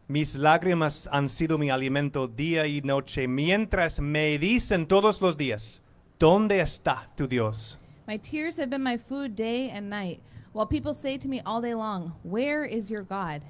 Mis 0.07 0.35
lágrimas 0.35 1.09
han 1.11 1.27
sido 1.27 1.57
mi 1.57 1.71
alimento 1.71 2.27
día 2.27 2.67
y 2.67 2.81
noche, 2.81 3.27
mientras 3.27 3.99
me 3.99 4.37
dicen 4.37 4.85
todos 4.85 5.23
los 5.23 5.37
días, 5.37 5.81
¿dónde 6.19 6.59
está 6.59 7.09
tu 7.15 7.27
Dios? 7.27 7.78
My 8.09 8.17
tears 8.17 8.57
have 8.57 8.71
been 8.71 8.81
my 8.81 8.97
food 8.97 9.35
day 9.35 9.69
and 9.69 9.87
night, 9.87 10.19
while 10.53 10.65
people 10.65 10.95
say 10.95 11.15
to 11.19 11.27
me 11.27 11.43
all 11.45 11.61
day 11.61 11.75
long, 11.75 12.15
Where 12.23 12.65
is 12.65 12.89
your 12.89 13.03
God? 13.03 13.43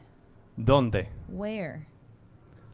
¿Dónde? 0.57 1.07
Where? 1.29 1.87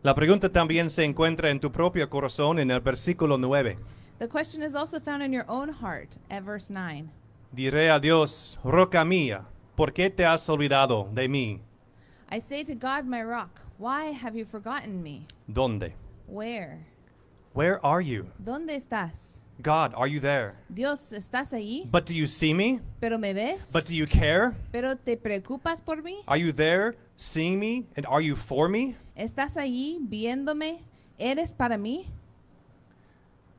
La 0.01 0.15
pregunta 0.15 0.49
también 0.49 0.89
se 0.89 1.03
encuentra 1.03 1.51
en 1.51 1.59
tu 1.59 1.69
propio 1.69 2.07
corazón 2.07 2.57
en 2.57 2.71
el 2.71 2.79
versículo 2.79 3.37
9. 3.39 3.77
The 4.17 4.27
question 4.27 4.63
is 4.63 4.75
also 4.75 4.99
found 4.99 5.21
in 5.21 5.31
your 5.31 5.45
own 5.47 5.69
heart 5.69 6.17
at 6.31 6.41
verse 6.41 6.71
9. 6.71 7.07
Diré 7.55 7.95
a 7.95 7.99
Dios, 7.99 8.57
roca 8.63 9.05
mía, 9.05 9.45
¿por 9.75 9.91
qué 9.91 10.09
te 10.09 10.25
has 10.25 10.49
olvidado 10.49 11.13
de 11.13 11.27
mí? 11.27 11.59
I 12.31 12.39
say 12.39 12.63
to 12.63 12.73
God, 12.73 13.05
my 13.05 13.21
rock, 13.21 13.61
Why 13.77 14.05
have 14.05 14.35
you 14.35 14.45
forgotten 14.45 15.03
me? 15.03 15.27
¿Dónde? 15.47 15.93
Where? 16.25 16.83
Where 17.53 17.79
are 17.85 18.01
you? 18.01 18.25
¿Dónde 18.43 18.73
estás? 18.73 19.41
God, 19.61 19.93
are 19.95 20.07
you 20.07 20.19
there? 20.19 20.55
Dios, 20.73 21.11
¿estás 21.11 21.53
ahí? 21.53 21.89
But 21.89 22.05
do 22.05 22.13
you 22.13 22.27
see 22.27 22.53
me? 22.53 22.81
¿Pero 22.99 23.17
me 23.17 23.33
ves? 23.33 23.71
But 23.71 23.85
do 23.85 23.95
you 23.95 24.05
care? 24.05 24.53
¿Pero 24.71 24.95
te 24.95 25.15
preocupas 25.15 25.83
por 25.83 25.97
mí? 25.97 26.23
Are 26.27 26.37
you 26.37 26.51
there, 26.51 26.95
seeing 27.15 27.59
me, 27.59 27.85
and 27.95 28.05
are 28.05 28.21
you 28.21 28.35
for 28.35 28.67
me? 28.67 28.95
¿Estás 29.17 29.55
ahí 29.55 29.99
viéndome? 30.01 30.79
¿Eres 31.17 31.53
para 31.53 31.77
mí? 31.77 32.07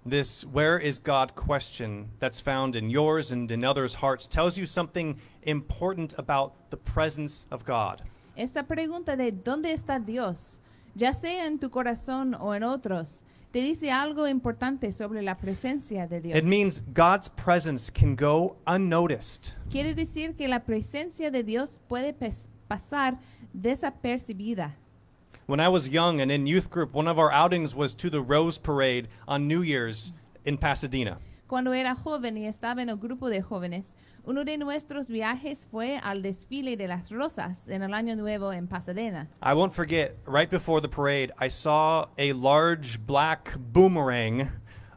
This 0.04 0.44
where 0.44 0.78
is 0.78 1.00
God 1.00 1.34
question 1.34 2.10
that's 2.20 2.38
found 2.38 2.76
in 2.76 2.90
yours 2.90 3.32
and 3.32 3.50
in 3.50 3.64
others' 3.64 3.94
hearts 3.94 4.28
tells 4.28 4.56
you 4.56 4.64
something 4.64 5.18
important 5.42 6.14
about 6.16 6.70
the 6.70 6.76
presence 6.76 7.48
of 7.50 7.64
God. 7.64 8.02
Esta 8.36 8.62
pregunta 8.62 9.16
de 9.16 9.32
¿dónde 9.32 9.72
está 9.72 9.98
Dios? 9.98 10.60
Ya 10.94 11.12
sea 11.12 11.46
en 11.46 11.58
tu 11.58 11.70
corazón 11.70 12.36
o 12.38 12.52
en 12.52 12.62
otros, 12.62 13.24
te 13.56 13.62
dice 13.62 13.90
algo 13.90 14.28
importante 14.28 14.92
sobre 14.92 15.22
la 15.22 15.38
presencia 15.38 16.06
de 16.06 16.20
Dios. 16.20 16.38
It 16.38 16.44
means 16.44 16.82
God's 16.92 17.30
presence 17.30 17.90
can 17.90 18.14
go 18.14 18.58
unnoticed. 18.66 19.54
Quiere 19.70 19.94
decir 19.94 20.36
que 20.36 20.46
la 20.46 20.60
presencia 20.60 21.30
de 21.30 21.42
Dios 21.42 21.80
puede 21.88 22.12
pasar 22.68 23.18
desapercibida. 23.54 24.74
When 25.46 25.58
I 25.58 25.68
was 25.68 25.88
young 25.88 26.20
and 26.20 26.30
in 26.30 26.46
youth 26.46 26.68
group, 26.68 26.92
one 26.92 27.08
of 27.08 27.18
our 27.18 27.32
outings 27.32 27.74
was 27.74 27.94
to 27.94 28.10
the 28.10 28.20
Rose 28.20 28.58
Parade 28.58 29.08
on 29.26 29.48
New 29.48 29.62
Year's 29.62 30.12
in 30.44 30.58
Pasadena. 30.58 31.16
Cuando 31.46 31.74
era 31.74 31.94
joven 31.94 32.36
y 32.36 32.46
estaba 32.46 32.82
en 32.82 32.90
un 32.90 32.98
grupo 32.98 33.28
de 33.28 33.40
jóvenes, 33.40 33.94
uno 34.24 34.44
de 34.44 34.58
nuestros 34.58 35.06
viajes 35.06 35.64
fue 35.70 35.96
al 35.98 36.20
desfile 36.20 36.76
de 36.76 36.88
las 36.88 37.08
rosas 37.12 37.68
en 37.68 37.84
el 37.84 37.94
Año 37.94 38.16
Nuevo 38.16 38.52
en 38.52 38.66
Pasadena. 38.66 39.28
I 39.40 39.54
won't 39.54 39.72
forget, 39.72 40.16
right 40.26 40.50
before 40.50 40.80
the 40.80 40.88
parade, 40.88 41.30
I 41.38 41.48
saw 41.48 42.08
a 42.18 42.32
large 42.32 42.98
black 43.06 43.56
boomerang 43.72 44.50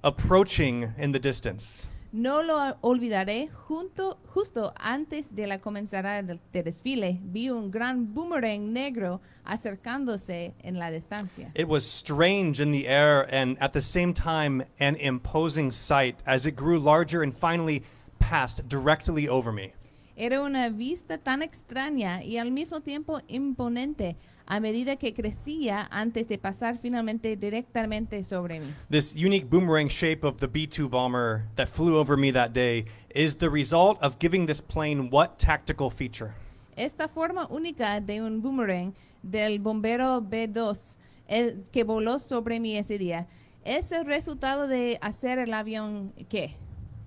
approaching 0.04 0.92
in 0.98 1.12
the 1.12 1.20
distance. 1.20 1.88
No 2.12 2.42
lo 2.42 2.76
olvidaré, 2.82 3.50
junto, 3.68 4.18
justo 4.34 4.74
antes 4.78 5.28
de 5.36 5.46
la 5.46 5.60
comenzada 5.60 6.24
del 6.24 6.40
del 6.52 6.64
desfile, 6.64 7.20
vi 7.22 7.52
un 7.52 7.70
gran 7.70 8.14
boomerang 8.16 8.74
negro 8.74 9.22
acercándose 9.46 10.54
en 10.64 10.80
la 10.80 10.90
distancia. 10.90 11.52
It 11.54 11.68
was 11.68 11.86
strange 11.86 12.60
in 12.60 12.72
the 12.72 12.88
air 12.88 13.28
and 13.30 13.58
at 13.62 13.74
the 13.74 13.82
same 13.82 14.14
time 14.14 14.64
an 14.80 14.96
imposing 14.96 15.72
sight 15.72 16.16
as 16.26 16.48
it 16.48 16.56
grew 16.56 16.80
larger 16.80 17.22
and 17.22 17.38
finally 17.38 17.84
passed 18.18 18.68
directly 18.68 19.28
over 19.28 19.52
me. 19.52 19.74
Era 20.22 20.42
una 20.42 20.68
vista 20.68 21.18
tan 21.18 21.42
extraña 21.42 22.22
y 22.22 22.40
al 22.40 22.52
mismo 22.52 22.82
tiempo 22.82 23.22
imponente 23.30 24.18
a 24.46 24.60
medida 24.60 24.98
que 24.98 25.14
crecía 25.14 25.88
antes 25.92 26.28
de 26.28 26.38
pasar 26.38 26.78
finalmente 26.78 27.38
directamente 27.38 28.22
sobre 28.26 28.60
mí. 28.60 28.66
This 28.90 29.16
unique 29.16 29.46
boomerang 29.50 29.88
shape 29.88 30.26
of 30.26 30.36
the 30.42 30.48
B 30.48 30.68
2 30.68 30.90
bomber 30.90 31.46
that 31.56 31.70
flew 31.70 31.98
over 31.98 32.18
me 32.18 32.34
that 32.34 32.52
day 32.52 32.84
is 33.16 33.38
the 33.38 33.50
result 33.50 33.98
of 34.02 34.18
giving 34.20 34.46
this 34.46 34.60
plane 34.60 35.10
what 35.10 35.38
tactical 35.38 35.90
feature? 35.90 36.34
Esta 36.76 37.08
forma 37.08 37.48
única 37.50 38.02
de 38.02 38.22
un 38.22 38.42
boomerang 38.42 38.94
del 39.24 39.60
bombero 39.60 40.22
B2 40.22 40.98
eh, 41.30 41.56
que 41.72 41.86
voló 41.86 42.20
sobre 42.20 42.60
mí 42.60 42.78
ese 42.78 42.98
día 42.98 43.26
es 43.64 43.94
el 43.94 44.06
resultado 44.06 44.68
de 44.68 44.98
hacer 45.02 45.40
el 45.40 45.54
avión 45.54 46.12
¿qué? 46.28 46.58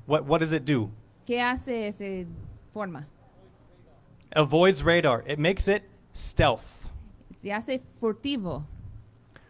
What, 0.06 0.26
what 0.26 0.40
does 0.40 0.54
it 0.54 0.64
do? 0.64 0.88
¿Qué 1.26 1.42
hace 1.42 1.88
esa 1.88 2.26
forma? 2.72 3.06
Avoids 4.34 4.82
radar. 4.82 5.22
It 5.26 5.38
makes 5.38 5.68
it 5.68 5.82
stealth. 6.12 6.86
Se 7.40 7.52
hace 7.52 7.82
furtivo. 8.00 8.64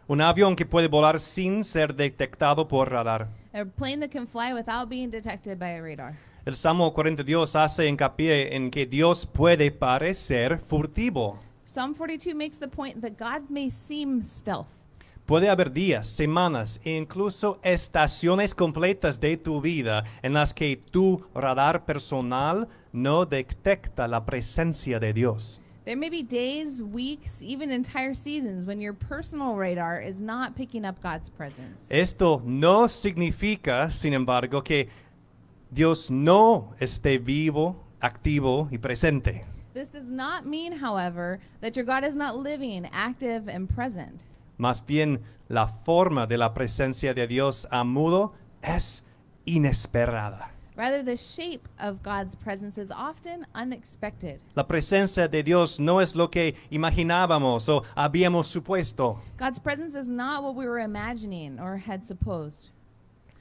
Un 0.08 0.20
avión 0.20 0.56
que 0.56 0.66
puede 0.66 0.88
volar 0.88 1.20
sin 1.20 1.64
ser 1.64 1.94
detectado 1.94 2.66
por 2.66 2.90
radar. 2.90 3.28
A 3.54 3.64
plane 3.64 4.00
that 4.00 4.10
can 4.10 4.26
fly 4.26 4.52
without 4.52 4.88
being 4.88 5.10
detected 5.10 5.58
by 5.58 5.76
a 5.76 5.82
radar. 5.82 6.16
El 6.44 6.56
Salmo 6.56 6.92
40 6.92 7.22
Dios 7.22 7.54
hace 7.54 7.86
hincapié 7.86 8.56
en 8.56 8.70
que 8.70 8.84
Dios 8.84 9.26
puede 9.26 9.70
parecer 9.70 10.58
furtivo. 10.58 11.38
Psalm 11.64 11.94
42 11.94 12.34
makes 12.34 12.58
the 12.58 12.68
point 12.68 13.00
that 13.00 13.12
God 13.16 13.48
may 13.48 13.70
seem 13.70 14.22
stealth. 14.22 14.66
Puede 15.24 15.48
haber 15.48 15.72
días, 15.72 16.08
semanas 16.08 16.80
e 16.84 16.96
incluso 16.96 17.60
estaciones 17.62 18.54
completas 18.54 19.20
de 19.20 19.36
tu 19.36 19.60
vida 19.60 20.04
en 20.20 20.32
las 20.34 20.52
que 20.52 20.76
tu 20.76 21.24
radar 21.32 21.84
personal 21.84 22.68
no 22.92 23.24
detecta 23.24 24.08
la 24.08 24.24
presencia 24.24 25.00
de 25.00 25.12
Dios. 25.12 25.60
There 25.84 25.96
may 25.96 26.10
be 26.10 26.22
days, 26.22 26.80
weeks, 26.80 27.42
even 27.42 27.72
entire 27.72 28.14
seasons 28.14 28.66
when 28.66 28.80
your 28.80 28.92
personal 28.92 29.56
radar 29.56 30.00
is 30.00 30.20
not 30.20 30.54
picking 30.54 30.84
up 30.84 31.00
God's 31.02 31.28
presence. 31.28 31.88
Esto 31.90 32.40
no 32.44 32.86
significa, 32.86 33.90
sin 33.90 34.14
embargo, 34.14 34.62
que 34.62 34.88
Dios 35.72 36.08
no 36.08 36.72
esté 36.80 37.18
vivo, 37.18 37.82
activo 38.00 38.68
y 38.70 38.78
presente. 38.78 39.44
This 39.74 39.88
does 39.88 40.10
not 40.10 40.46
mean, 40.46 40.70
however, 40.72 41.40
that 41.62 41.74
your 41.74 41.84
God 41.84 42.04
is 42.04 42.14
not 42.14 42.36
living, 42.36 42.88
active, 42.92 43.48
and 43.48 43.68
present. 43.68 44.22
Más 44.58 44.86
bien, 44.86 45.18
la 45.48 45.66
forma 45.66 46.28
de 46.28 46.38
la 46.38 46.54
presencia 46.54 47.12
de 47.12 47.26
Dios 47.26 47.66
a 47.72 47.82
mudo 47.82 48.34
es 48.62 49.02
inesperada. 49.46 50.51
Rather, 50.74 51.02
the 51.02 51.16
shape 51.16 51.68
of 51.78 52.02
God's 52.02 52.34
presence 52.34 52.78
is 52.78 52.90
often 52.90 53.46
unexpected. 53.54 54.40
La 54.56 54.64
presencia 54.64 55.28
de 55.30 55.42
Dios 55.42 55.78
no 55.78 55.98
es 55.98 56.14
lo 56.16 56.28
que 56.28 56.54
imaginábamos 56.70 57.68
o 57.68 57.82
habíamos 57.96 58.46
supuesto. 58.46 59.18
God's 59.36 59.58
presence 59.58 59.94
is 59.94 60.08
not 60.08 60.42
what 60.42 60.54
we 60.54 60.66
were 60.66 60.80
imagining 60.80 61.60
or 61.60 61.76
had 61.76 62.06
supposed. 62.06 62.70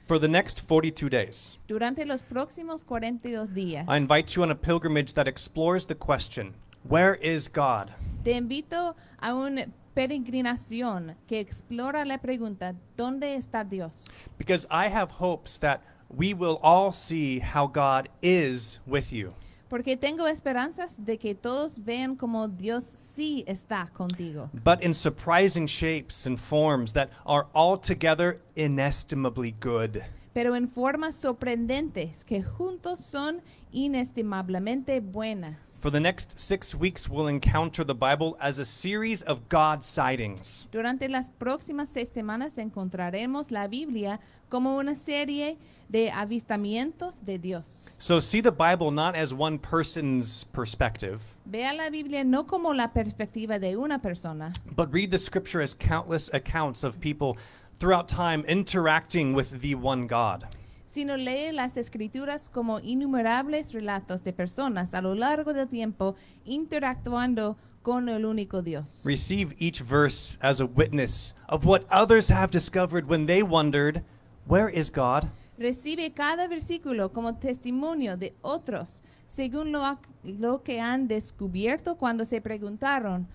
For 0.06 0.18
the 0.18 0.28
next 0.28 0.60
42 0.60 1.08
days, 1.08 1.58
Durante 1.68 2.04
los 2.04 2.22
próximos 2.22 2.82
42 2.84 3.48
días, 3.54 3.86
I 3.88 3.96
invite 3.96 4.36
you 4.36 4.42
on 4.42 4.50
a 4.50 4.54
pilgrimage 4.54 5.14
that 5.14 5.26
explores 5.26 5.86
the 5.86 5.94
question 5.94 6.52
Where 6.86 7.14
is 7.14 7.48
God? 7.48 7.92
te 8.24 8.32
invito 8.32 8.94
a 9.20 9.34
una 9.34 9.66
peregrinación 9.94 11.14
que 11.26 11.40
explora 11.40 12.04
la 12.04 12.18
pregunta, 12.18 12.74
¿dónde 12.96 13.36
está 13.36 13.64
Dios? 13.64 13.92
Because 14.38 14.66
I 14.70 14.88
have 14.88 15.10
hopes 15.10 15.58
that 15.60 15.80
we 16.16 16.34
will 16.34 16.58
all 16.62 16.92
see 16.92 17.38
how 17.40 17.66
God 17.66 18.08
is 18.22 18.80
with 18.86 19.12
you. 19.12 19.34
Porque 19.68 19.96
tengo 19.96 20.26
esperanzas 20.26 20.96
de 20.98 21.16
que 21.16 21.34
todos 21.34 21.78
vean 21.78 22.14
como 22.16 22.46
Dios 22.46 22.84
sí 22.84 23.42
está 23.46 23.90
contigo, 23.94 24.50
but 24.64 24.82
in 24.82 24.92
surprising 24.92 25.66
shapes 25.66 26.26
and 26.26 26.38
forms 26.38 26.92
that 26.92 27.10
are 27.24 27.46
altogether 27.54 28.38
inestimably 28.54 29.52
good. 29.60 30.02
pero 30.34 30.56
en 30.56 30.68
formas 30.68 31.14
sorprendentes 31.16 32.24
que 32.24 32.42
juntos 32.42 33.00
son 33.00 33.42
inestimablemente 33.70 35.00
buenas. 35.00 35.56
For 35.80 35.90
the 35.90 36.00
next 36.00 36.38
six 36.38 36.74
weeks, 36.74 37.08
we'll 37.08 37.28
encounter 37.28 37.84
the 37.84 37.94
Bible 37.94 38.36
as 38.40 38.58
a 38.58 38.64
series 38.64 39.22
of 39.22 39.40
God 39.48 39.82
sightings. 39.82 40.66
Durante 40.70 41.08
las 41.08 41.30
próximas 41.30 41.88
seis 41.88 42.08
semanas 42.08 42.58
encontraremos 42.58 43.50
la 43.50 43.68
Biblia 43.68 44.20
como 44.48 44.76
una 44.76 44.94
serie 44.94 45.58
de 45.92 46.10
avistamientos 46.10 47.20
de 47.24 47.36
Dios. 47.38 47.94
So 47.98 48.18
see 48.18 48.40
the 48.40 48.50
Bible 48.50 48.90
not 48.90 49.14
as 49.14 49.32
one 49.34 49.58
person's 49.58 50.44
perspective, 50.44 51.20
Vea 51.44 51.72
la 51.74 51.90
Biblia 51.90 52.24
no 52.24 52.44
como 52.44 52.70
la 52.72 52.88
perspectiva 52.88 53.60
de 53.60 53.76
una 53.76 53.98
persona, 53.98 54.52
but 54.74 54.90
read 54.92 55.10
the 55.10 55.18
scripture 55.18 55.60
as 55.60 55.74
countless 55.74 56.32
accounts 56.32 56.82
of 56.82 56.98
people 57.00 57.36
throughout 57.78 58.08
time 58.08 58.42
interacting 58.48 59.34
with 59.34 59.60
the 59.60 59.74
one 59.74 60.06
God. 60.06 60.46
sino 60.86 61.16
lee 61.16 61.52
las 61.52 61.76
escrituras 61.76 62.48
como 62.50 62.78
innumerables 62.80 63.72
relatos 63.72 64.22
de 64.22 64.32
personas 64.32 64.94
a 64.94 65.00
lo 65.00 65.14
largo 65.14 65.52
del 65.52 65.66
tiempo 65.66 66.16
interactuando 66.44 67.56
con 67.82 68.08
el 68.08 68.24
único 68.24 68.62
Dios. 68.62 69.02
Receive 69.04 69.54
each 69.58 69.80
verse 69.80 70.38
as 70.40 70.60
a 70.60 70.66
witness 70.66 71.34
of 71.48 71.64
what 71.64 71.84
others 71.90 72.28
have 72.28 72.50
discovered 72.50 73.08
when 73.08 73.26
they 73.26 73.42
wondered, 73.42 74.02
Where 74.46 74.68
is 74.68 74.90
God? 74.90 75.28
Recibe 75.62 76.10
cada 76.12 76.48
versículo 76.48 77.12
como 77.12 77.36
testimonio 77.36 78.16
de 78.16 78.34
otros, 78.42 79.04
según 79.28 79.70
lo, 79.70 79.96
lo 80.24 80.64
que 80.64 80.80
han 80.80 81.06
descubierto 81.06 81.94
cuando 81.94 82.24
se 82.24 82.40
preguntaron, 82.40 83.28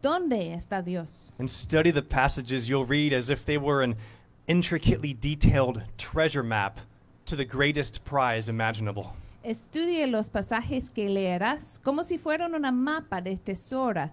¿dónde 0.00 0.54
está 0.54 0.80
Dios? 0.80 1.34
And 1.38 1.46
study 1.46 1.92
the 1.92 2.00
passages 2.00 2.66
you'll 2.66 2.86
read 2.86 3.12
as 3.12 3.28
if 3.28 3.44
they 3.44 3.58
were 3.58 3.84
an 3.84 3.96
intricately 4.46 5.12
detailed 5.12 5.82
treasure 5.98 6.42
map 6.42 6.80
to 7.26 7.36
the 7.36 7.44
greatest 7.44 8.02
prize 8.06 8.48
imaginable. 8.48 9.12
Estudie 9.42 10.06
los 10.06 10.30
pasajes 10.30 10.88
que 10.88 11.10
leerás 11.10 11.78
como 11.84 12.02
si 12.02 12.16
fueran 12.16 12.54
una 12.54 12.72
mapa 12.72 13.20
de 13.20 13.36
tesoro, 13.36 14.10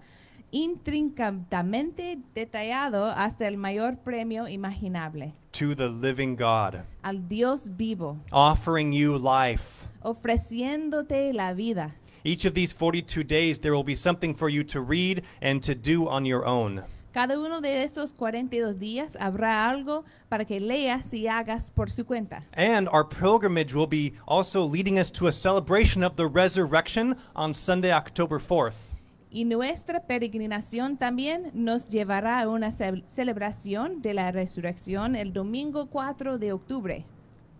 intrincadamente 0.52 2.18
detallado 2.34 3.06
hasta 3.10 3.46
el 3.48 3.56
mayor 3.56 3.96
premio 4.04 4.46
imaginable, 4.48 5.32
To 5.52 5.74
the 5.74 5.88
living 5.88 6.36
God, 6.36 6.82
al 7.02 7.18
Dios 7.28 7.68
vivo, 7.76 8.18
offering 8.32 8.92
you 8.92 9.18
life. 9.18 9.86
ofreciéndote 10.02 11.32
la 11.32 11.52
vida. 11.52 11.94
Each 12.24 12.44
of 12.44 12.54
these 12.54 12.72
42 12.72 13.24
days, 13.24 13.58
there 13.58 13.72
will 13.74 13.82
be 13.84 13.96
something 13.96 14.34
for 14.34 14.48
you 14.48 14.62
to 14.64 14.80
read 14.80 15.22
and 15.40 15.60
to 15.62 15.74
do 15.74 16.06
on 16.08 16.24
your 16.24 16.44
own. 16.46 16.82
Cada 17.12 17.38
uno 17.38 17.60
de 17.60 17.82
estos 17.82 18.12
42 18.14 18.78
días 18.78 19.16
habrá 19.20 19.68
algo 19.68 20.04
para 20.30 20.46
que 20.46 20.58
leas 20.60 21.12
y 21.12 21.26
hagas 21.26 21.70
por 21.70 21.90
su 21.90 22.04
cuenta. 22.04 22.42
And 22.54 22.88
our 22.88 23.04
pilgrimage 23.04 23.74
will 23.74 23.86
be 23.88 24.14
also 24.26 24.62
leading 24.62 24.98
us 24.98 25.10
to 25.12 25.26
a 25.26 25.32
celebration 25.32 26.02
of 26.02 26.16
the 26.16 26.26
resurrection 26.26 27.16
on 27.36 27.52
Sunday, 27.52 27.92
October 27.92 28.38
4th. 28.38 28.91
Y 29.34 29.46
nuestra 29.46 30.00
peregrinación 30.00 30.98
también 30.98 31.50
nos 31.54 31.88
llevará 31.88 32.40
a 32.40 32.48
una 32.48 32.70
ce- 32.70 33.02
celebración 33.06 34.02
de 34.02 34.12
la 34.12 34.30
resurrección 34.30 35.16
el 35.16 35.32
domingo 35.32 35.86
4 35.86 36.36
de 36.38 36.52
octubre. 36.52 37.04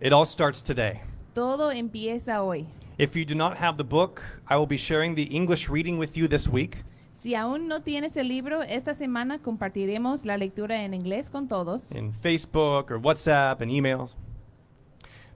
It 0.00 0.12
all 0.12 0.26
starts 0.26 0.62
today. 0.62 1.00
Todo 1.34 1.72
empieza 1.72 2.42
hoy. 2.42 2.66
If 2.98 3.16
you 3.16 3.24
do 3.24 3.34
not 3.34 3.56
have 3.58 3.78
the 3.78 3.84
book, 3.84 4.20
I 4.50 4.56
will 4.56 4.66
be 4.68 4.76
sharing 4.76 5.14
the 5.14 5.22
English 5.34 5.70
reading 5.70 5.98
with 5.98 6.10
you 6.14 6.28
this 6.28 6.46
week. 6.46 6.84
Si 7.14 7.34
aún 7.34 7.68
no 7.68 7.80
tienes 7.80 8.16
el 8.18 8.28
libro, 8.28 8.62
esta 8.62 8.92
semana 8.94 9.38
compartiremos 9.38 10.26
la 10.26 10.36
lectura 10.36 10.84
en 10.84 10.92
inglés 10.92 11.30
con 11.30 11.48
todos. 11.48 11.90
in 11.92 12.12
Facebook 12.12 12.90
or 12.90 12.98
WhatsApp 12.98 13.62
and 13.62 13.70
emails. 13.70 14.14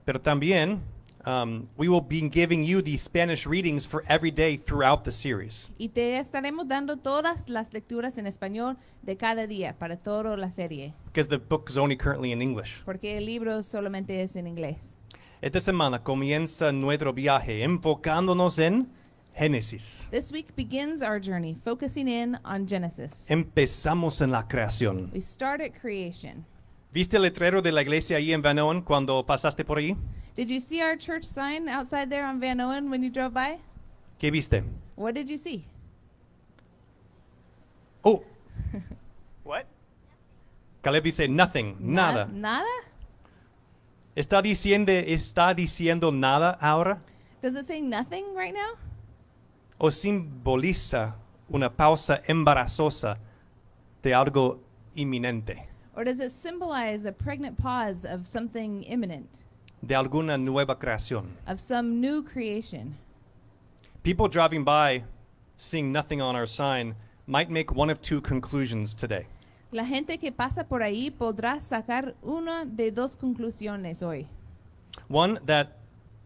Pero 0.05 0.21
también, 0.21 0.81
um, 1.27 1.67
we 1.75 1.89
will 1.89 2.01
be 2.01 2.21
giving 2.29 2.63
you 2.63 2.81
the 2.81 2.95
Spanish 2.97 3.45
readings 3.45 3.85
for 3.85 4.03
every 4.07 4.31
day 4.31 4.55
throughout 4.55 5.03
the 5.03 5.11
series. 5.11 5.69
Y 5.77 5.89
te 5.89 6.17
estaremos 6.17 6.67
dando 6.67 6.95
todas 6.95 7.49
las 7.49 7.73
lecturas 7.73 8.17
en 8.17 8.25
español 8.27 8.77
de 9.03 9.17
cada 9.17 9.45
día 9.45 9.75
para 9.77 9.97
toda 9.97 10.37
la 10.37 10.49
serie, 10.49 10.93
Because 11.05 11.27
the 11.27 11.37
book 11.37 11.69
is 11.69 11.77
only 11.77 11.97
currently 11.97 12.31
in 12.31 12.41
English. 12.41 12.81
porque 12.85 13.17
el 13.17 13.25
libro 13.25 13.61
solamente 13.61 14.21
es 14.21 14.35
en 14.37 14.47
inglés. 14.47 14.95
Esta 15.41 15.59
semana 15.59 16.01
comienza 16.01 16.71
nuestro 16.71 17.11
viaje 17.13 17.61
enfocándonos 17.63 18.57
en 18.59 18.87
Génesis. 19.35 20.07
This 20.09 20.31
week 20.31 20.55
begins 20.55 21.03
our 21.03 21.19
journey 21.19 21.53
focusing 21.53 22.07
in 22.07 22.39
on 22.45 22.65
Genesis. 22.65 23.29
Empezamos 23.29 24.21
en 24.21 24.31
la 24.31 24.47
creación. 24.47 25.11
We 25.13 25.19
start 25.21 25.61
at 25.61 25.73
creation. 25.79 26.45
¿Viste 26.91 27.17
el 27.17 27.23
letrero 27.23 27.61
de 27.61 27.71
la 27.71 27.81
iglesia 27.81 28.17
ahí 28.17 28.33
en 28.33 28.41
Van 28.41 28.57
Owen 28.59 28.81
cuando 28.81 29.25
pasaste 29.25 29.63
por 29.65 29.77
ahí? 29.77 29.95
Did 30.35 30.49
you 30.49 30.59
see 30.59 30.81
our 30.81 30.97
church 30.97 31.23
sign 31.23 31.67
outside 31.67 32.09
there 32.09 32.23
on 32.23 32.39
Van 32.39 32.59
Owen 32.61 32.89
when 32.89 33.03
you 33.03 33.09
drove 33.09 33.33
by? 33.33 33.59
¿Qué 34.19 34.31
viste? 34.31 34.63
What 34.95 35.13
did 35.13 35.27
you 35.29 35.37
see? 35.37 35.65
Oh. 38.03 38.23
what? 39.43 39.65
Caleb 40.81 41.03
dice 41.03 41.27
nothing, 41.27 41.75
Na- 41.79 42.11
nada. 42.11 42.25
Nada? 42.31 42.65
¿Está 44.15 44.41
diciendo, 44.41 44.91
¿Está 44.91 45.53
diciendo 45.53 46.11
nada 46.11 46.57
ahora? 46.61 47.01
Does 47.41 47.55
it 47.55 47.67
say 47.67 47.81
nothing 47.81 48.33
right 48.35 48.53
now? 48.53 48.75
¿O 49.77 49.91
simboliza 49.91 51.15
una 51.49 51.69
pausa 51.69 52.21
embarazosa 52.27 53.19
de 54.01 54.15
algo 54.15 54.59
inminente? 54.95 55.67
Or 55.97 56.03
does 56.03 56.19
it 56.19 56.31
symbolize 56.31 57.05
a 57.05 57.11
pregnant 57.11 57.57
pause 57.57 58.05
of 58.05 58.27
something 58.27 58.83
imminent, 58.83 59.27
De 59.83 59.95
alguna 59.95 60.37
nueva 60.37 60.75
creación? 60.75 61.25
of 61.47 61.59
some 61.59 61.99
new 61.99 62.21
creation? 62.21 62.95
People 64.03 64.27
driving 64.27 64.63
by, 64.63 65.03
seeing 65.57 65.91
nothing 65.91 66.21
on 66.21 66.35
our 66.35 66.45
sign, 66.45 66.93
might 67.25 67.49
make 67.49 67.71
one 67.75 67.89
of 67.89 67.99
two 67.99 68.21
conclusions 68.21 68.93
today. 68.93 69.25
La 69.71 69.83
gente 69.83 70.17
que 70.19 70.31
pasa 70.31 70.63
por 70.63 70.81
ahí 70.81 71.09
podrá 71.09 71.59
sacar 71.59 72.13
una 72.23 72.63
de 72.63 72.91
dos 72.91 73.15
conclusiones 73.15 74.03
hoy. 74.03 74.27
One, 75.09 75.39
that 75.47 75.79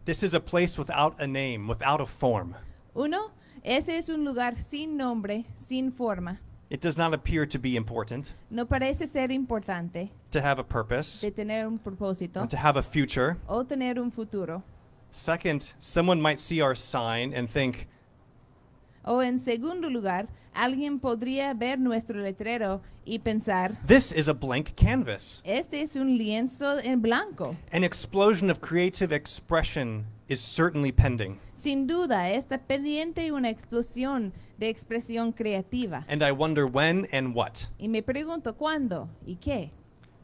this 0.03 0.21
is 0.21 0.33
a 0.33 0.39
place 0.41 0.77
without 0.77 1.15
a 1.19 1.25
name, 1.27 1.69
without 1.69 2.01
a 2.01 2.05
form. 2.05 2.55
Uno, 2.93 3.31
ese 3.63 3.87
es 3.97 4.09
un 4.09 4.25
lugar 4.25 4.53
sin 4.57 4.97
nombre, 4.97 5.45
sin 5.55 5.91
forma. 5.91 6.39
It 6.71 6.79
does 6.79 6.97
not 6.97 7.13
appear 7.13 7.45
to 7.47 7.59
be 7.59 7.75
important, 7.75 8.33
No 8.49 8.65
parece 8.65 9.05
ser 9.05 9.29
importante 9.29 10.09
to 10.31 10.39
have 10.39 10.57
a 10.57 10.63
purpose, 10.63 11.19
de 11.19 11.29
tener 11.29 11.67
un 11.67 11.77
propósito 11.77 12.47
to 12.47 12.55
have 12.55 12.77
a 12.77 12.81
future. 12.81 13.35
o 13.49 13.65
tener 13.65 13.99
un 13.99 14.09
futuro. 14.09 14.63
Second, 15.11 15.73
someone 15.79 16.21
might 16.21 16.39
see 16.39 16.61
our 16.61 16.73
sign 16.73 17.33
and 17.33 17.49
think, 17.49 17.89
O 19.03 19.21
en 19.21 19.39
segundo 19.39 19.89
lugar, 19.89 20.27
alguien 20.53 20.99
podría 20.99 21.53
ver 21.53 21.79
nuestro 21.79 22.21
letrero 22.21 22.81
y 23.05 23.19
pensar, 23.19 23.75
this 23.87 24.11
is 24.11 24.27
a 24.27 24.33
blank 24.33 24.75
canvas. 24.75 25.41
este 25.43 25.81
es 25.81 25.95
un 25.95 26.17
lienzo 26.17 26.79
en 26.79 27.01
blanco. 27.01 27.55
An 27.71 27.83
explosion 27.83 28.49
of 28.49 28.59
creative 28.59 29.11
expression 29.11 30.05
is 30.27 30.39
certainly 30.39 30.91
pending. 30.91 31.39
Sin 31.55 31.87
duda, 31.87 32.29
está 32.31 32.57
pendiente 32.59 33.31
una 33.31 33.49
explosión 33.49 34.31
de 34.57 34.69
expresión 34.69 35.31
creativa. 35.31 36.05
And 36.07 36.23
I 36.23 36.31
wonder 36.31 36.65
when 36.65 37.07
and 37.11 37.35
what. 37.35 37.67
Y 37.79 37.87
me 37.87 38.01
pregunto 38.01 38.53
cuándo 38.55 39.07
y 39.25 39.35
qué. 39.35 39.71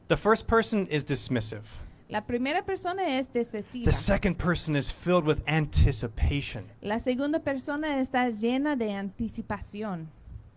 The 0.07 0.17
first 0.17 0.47
person 0.47 0.87
is 0.89 1.03
dismissive. 1.03 1.63
La 2.09 2.21
primera 2.21 2.63
persona 2.63 3.17
es 3.17 3.27
The 3.27 3.91
second 3.91 4.37
person 4.37 4.77
is 4.77 4.89
filled 4.89 5.25
with 5.25 5.43
anticipation. 5.45 6.63
La 6.81 6.99
segunda 6.99 7.39
persona 7.39 7.99
está 7.99 8.29
llena 8.29 8.77
de 8.77 8.93
anticipación. 8.93 10.07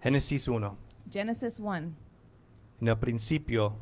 Génesis 0.01 0.47
1. 0.47 0.77
Genesis 1.11 1.59
1. 1.59 1.93
En 2.81 2.89
el 2.89 2.97
principio 2.99 3.75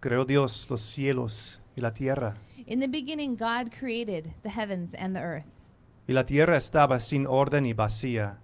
creó 0.00 0.24
Dios 0.24 0.68
los 0.68 0.80
cielos 0.80 1.60
y 1.76 1.80
la 1.80 1.94
tierra. 1.94 2.34
In 2.66 2.80
the 2.80 2.88
beginning, 2.88 3.36
God 3.36 3.70
created 3.70 4.32
the 4.42 4.50
heavens 4.50 4.92
and 4.94 5.14
the 5.14 5.22
earth. 5.22 5.46
Y 6.08 6.14
la 6.14 6.24
tierra 6.24 6.56
estaba 6.56 6.98
sin 6.98 7.28
orden 7.28 7.66
y 7.66 7.72
vacía. 7.72 8.38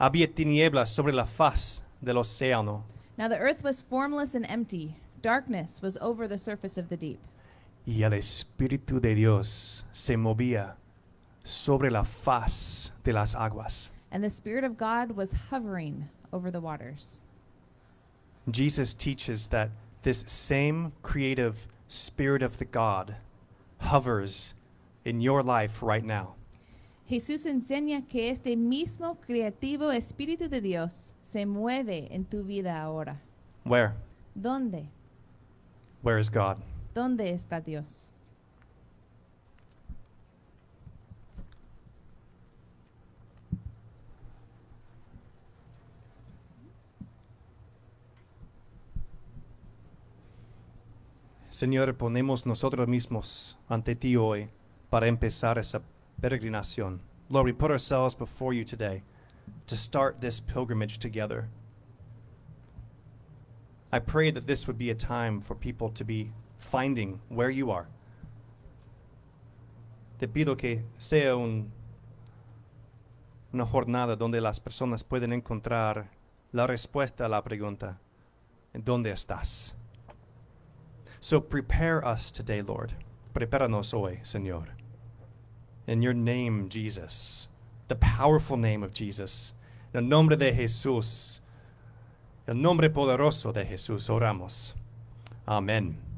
Había 0.00 0.26
tinieblas 0.26 0.90
sobre 0.90 1.12
la 1.12 1.26
faz 1.26 1.84
del 2.00 2.18
océano. 2.18 2.82
Now 3.16 3.28
the 3.28 3.38
earth 3.38 3.62
was 3.62 3.82
formless 3.82 4.34
and 4.34 4.44
empty. 4.46 4.96
Darkness 5.22 5.80
was 5.80 5.96
over 6.00 6.26
the 6.26 6.38
surface 6.38 6.76
of 6.76 6.88
the 6.88 6.96
deep. 6.96 7.20
Y 7.86 8.02
el 8.02 8.12
Espíritu 8.12 9.00
de 9.00 9.14
Dios 9.14 9.84
se 9.92 10.16
movía 10.16 10.74
sobre 11.44 11.90
la 11.90 12.04
faz 12.04 12.90
de 13.04 13.12
las 13.12 13.34
aguas. 13.34 13.90
And 14.12 14.22
the 14.22 14.30
Spirit 14.30 14.64
of 14.64 14.76
God 14.76 15.12
was 15.12 15.32
hovering 15.32 16.08
over 16.32 16.50
the 16.50 16.60
waters. 16.60 17.20
Jesus 18.50 18.94
teaches 18.94 19.48
that 19.48 19.70
this 20.02 20.24
same 20.26 20.92
creative 21.02 21.66
Spirit 21.88 22.42
of 22.42 22.56
the 22.58 22.64
God 22.64 23.16
hovers 23.78 24.54
in 25.04 25.20
your 25.20 25.42
life 25.42 25.82
right 25.82 26.04
now. 26.04 26.34
Jesús 27.08 27.44
enseña 27.46 28.08
que 28.08 28.30
este 28.30 28.56
mismo 28.56 29.16
creativo 29.26 29.92
Espíritu 29.92 30.48
de 30.48 30.60
Dios 30.60 31.14
se 31.22 31.44
mueve 31.44 32.08
en 32.10 32.24
tu 32.24 32.44
vida 32.44 32.80
ahora. 32.80 33.20
Where? 33.64 33.94
¿Dónde? 34.38 34.86
Where 36.02 36.18
is 36.18 36.28
God? 36.28 36.62
¿Dónde 36.92 37.30
está 37.30 37.60
Dios? 37.60 38.12
Señor, 51.60 51.94
ponemos 51.96 52.46
nosotros 52.46 52.88
mismos 52.88 53.58
ante 53.68 53.94
ti 53.94 54.16
hoy 54.16 54.48
para 54.88 55.06
empezar 55.06 55.58
esa 55.58 55.82
peregrinación. 56.20 57.00
Lord, 57.28 57.44
we 57.44 57.52
put 57.52 57.70
ourselves 57.70 58.14
before 58.14 58.54
you 58.54 58.64
today 58.64 59.02
to 59.66 59.76
start 59.76 60.20
this 60.20 60.40
pilgrimage 60.40 60.98
together. 60.98 61.48
I 63.92 63.98
pray 63.98 64.30
that 64.30 64.46
this 64.46 64.66
would 64.66 64.78
be 64.78 64.90
a 64.90 64.94
time 64.94 65.40
for 65.40 65.54
people 65.54 65.90
to 65.90 66.04
be 66.04 66.32
finding 66.60 67.20
where 67.28 67.50
you 67.50 67.70
are. 67.70 67.88
Te 70.18 70.28
pido 70.28 70.56
que 70.56 70.84
sea 70.98 71.34
un, 71.34 71.72
una 73.52 73.66
jornada 73.66 74.16
donde 74.16 74.40
las 74.40 74.60
personas 74.60 75.02
pueden 75.02 75.32
encontrar 75.32 76.10
la 76.52 76.66
respuesta 76.66 77.24
a 77.24 77.28
la 77.28 77.42
pregunta, 77.42 77.98
¿dónde 78.74 79.10
estás? 79.10 79.74
So 81.20 81.40
prepare 81.40 82.02
us 82.04 82.30
today, 82.30 82.62
Lord. 82.62 82.92
Prepáranos 83.34 83.94
hoy, 83.94 84.20
Señor. 84.22 84.68
In 85.86 86.02
your 86.02 86.14
name, 86.14 86.68
Jesus, 86.68 87.48
the 87.88 87.96
powerful 87.96 88.56
name 88.56 88.82
of 88.82 88.92
Jesus, 88.92 89.54
en 89.92 90.04
el 90.04 90.08
nombre 90.08 90.36
de 90.36 90.52
Jesús, 90.52 91.40
el 92.46 92.54
nombre 92.54 92.88
poderoso 92.90 93.52
de 93.52 93.64
Jesús, 93.64 94.08
oramos. 94.08 94.74
Amen. 95.46 96.09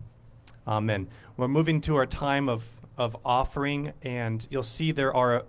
Amen. 0.66 1.08
We're 1.36 1.48
moving 1.48 1.80
to 1.82 1.96
our 1.96 2.06
time 2.06 2.48
of, 2.48 2.62
of 2.96 3.16
offering, 3.24 3.92
and 4.02 4.46
you'll 4.48 4.62
see 4.62 4.92
there 4.92 5.12
are 5.14 5.44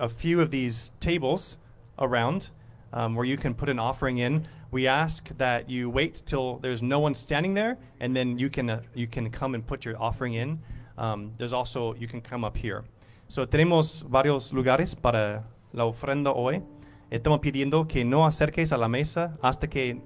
a 0.00 0.08
few 0.08 0.40
of 0.40 0.50
these 0.50 0.92
tables 1.00 1.58
around 1.98 2.48
um, 2.94 3.14
where 3.14 3.26
you 3.26 3.36
can 3.36 3.52
put 3.54 3.68
an 3.68 3.78
offering 3.78 4.18
in. 4.18 4.46
We 4.70 4.86
ask 4.86 5.28
that 5.36 5.68
you 5.68 5.90
wait 5.90 6.22
till 6.24 6.56
there's 6.58 6.80
no 6.80 6.98
one 6.98 7.14
standing 7.14 7.52
there, 7.52 7.76
and 8.00 8.16
then 8.16 8.38
you 8.38 8.48
can 8.48 8.70
uh, 8.70 8.80
you 8.94 9.06
can 9.06 9.30
come 9.30 9.54
and 9.54 9.66
put 9.66 9.84
your 9.84 10.00
offering 10.00 10.34
in. 10.34 10.58
Um, 10.96 11.32
there's 11.36 11.52
also 11.52 11.94
you 11.96 12.08
can 12.08 12.22
come 12.22 12.42
up 12.42 12.56
here. 12.56 12.84
So 13.28 13.44
tenemos 13.44 14.02
varios 14.08 14.52
lugares 14.52 14.94
para 14.94 15.44
la 15.74 15.84
ofrenda 15.84 16.34
hoy. 16.34 16.62
Estamos 17.10 17.40
pidiendo 17.40 17.86
que 17.86 18.02
no 18.02 18.24
acerques 18.24 18.72
a 18.72 18.78
la 18.78 18.88
mesa 18.88 19.36
hasta 19.42 19.66
que 19.66 20.00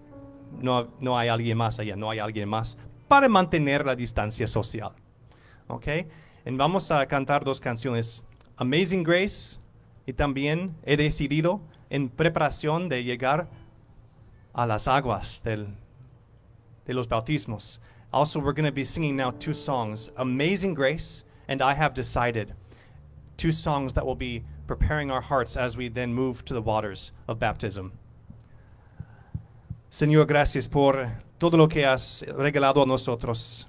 no, 0.61 0.89
no 1.01 1.17
hay 1.17 1.29
alguien 1.29 1.57
más 1.57 1.79
allá, 1.79 1.97
no 1.97 2.11
hay 2.11 2.19
alguien 2.19 2.49
más 2.49 2.77
para 3.09 3.29
mantener 3.29 3.85
la 3.85 3.97
distancia 3.97 4.47
social. 4.47 4.93
¿Ok? 5.67 5.87
Y 6.47 6.51
vamos 6.53 6.91
a 6.91 7.07
cantar 7.07 7.45
dos 7.45 7.61
canciones, 7.61 8.25
Amazing 8.57 9.03
Grace 9.03 9.59
y 10.07 10.13
también 10.13 10.75
he 10.85 10.97
decidido 10.97 11.61
en 11.91 12.09
preparación 12.09 12.89
de 12.89 13.05
llegar 13.05 13.49
a 14.55 14.67
las 14.67 14.89
aguas 14.89 15.43
del, 15.43 15.69
de 16.87 16.95
los 16.95 17.09
bautismos. 17.09 17.81
Also, 18.11 18.41
we're 18.41 18.55
going 18.55 18.65
to 18.65 18.73
be 18.73 18.85
singing 18.85 19.17
now 19.17 19.31
two 19.31 19.53
songs, 19.53 20.11
Amazing 20.17 20.75
Grace 20.75 21.25
and 21.49 21.61
I 21.61 21.75
Have 21.75 21.93
Decided. 21.95 22.55
Two 23.37 23.53
songs 23.53 23.93
that 23.93 24.05
will 24.05 24.17
be 24.17 24.43
preparing 24.67 25.11
our 25.11 25.21
hearts 25.21 25.57
as 25.57 25.77
we 25.77 25.89
then 25.89 26.13
move 26.13 26.43
to 26.47 26.55
the 26.55 26.63
waters 26.63 27.13
of 27.29 27.39
baptism. 27.39 27.93
Señor, 29.91 30.27
gracias 30.27 30.67
por 30.67 31.11
todo 31.39 31.57
lo 31.57 31.69
que 31.69 31.85
has 31.85 32.25
regalado 32.27 32.83
a 32.83 32.87
nosotros. 32.87 33.67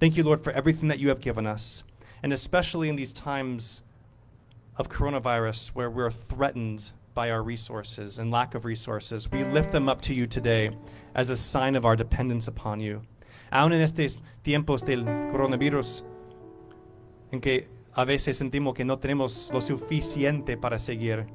Thank 0.00 0.16
you, 0.16 0.24
Lord, 0.24 0.42
for 0.42 0.52
everything 0.52 0.88
that 0.88 0.98
you 0.98 1.08
have 1.08 1.20
given 1.20 1.46
us. 1.46 1.82
And 2.22 2.32
especially 2.32 2.88
in 2.88 2.96
these 2.96 3.12
times 3.12 3.82
of 4.76 4.88
coronavirus 4.88 5.68
where 5.74 5.90
we're 5.90 6.10
threatened 6.10 6.92
by 7.14 7.30
our 7.30 7.42
resources 7.42 8.18
and 8.18 8.30
lack 8.30 8.54
of 8.54 8.64
resources, 8.64 9.30
we 9.30 9.44
lift 9.44 9.72
them 9.72 9.88
up 9.88 10.02
to 10.02 10.14
you 10.14 10.26
today 10.26 10.70
as 11.14 11.30
a 11.30 11.36
sign 11.36 11.76
of 11.76 11.84
our 11.84 11.96
dependence 11.96 12.48
upon 12.48 12.80
you. 12.80 13.00
Aún 13.52 13.72
en 13.72 13.80
estos 13.80 14.16
tiempos 14.42 14.84
del 14.84 15.04
coronavirus, 15.04 16.02
en 17.32 17.40
que 17.40 17.68
a 17.94 18.04
veces 18.04 18.36
sentimos 18.36 18.74
que 18.74 18.84
no 18.84 18.96
tenemos 18.96 19.52
lo 19.52 19.60
suficiente 19.60 20.60
para 20.60 20.78
seguir. 20.78 21.26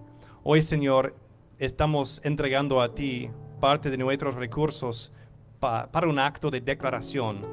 Hoy, 0.44 0.62
Señor, 0.62 1.16
estamos 1.58 2.22
entregando 2.24 2.82
a 2.82 2.94
ti 2.94 3.32
parte 3.62 3.90
de 3.90 3.98
nuestros 3.98 4.36
recursos 4.36 5.12
pa- 5.60 5.88
para 5.92 6.08
un 6.08 6.18
acto 6.20 6.50
de 6.50 6.60
declaración 6.62 7.46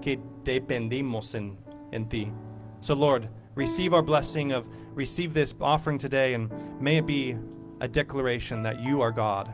que 0.00 0.18
dependimos 0.44 1.34
en, 1.34 1.56
en 1.92 2.06
ti. 2.08 2.32
So, 2.80 2.94
Lord, 2.94 3.28
receive 3.54 3.94
our 3.94 4.02
blessing 4.02 4.52
of 4.52 4.66
receive 4.94 5.32
this 5.32 5.54
offering 5.60 5.98
today, 5.98 6.34
and 6.34 6.50
may 6.80 6.98
it 6.98 7.06
be 7.06 7.36
a 7.80 7.88
declaration 7.88 8.62
that 8.62 8.80
you 8.80 9.00
are 9.00 9.10
God. 9.12 9.52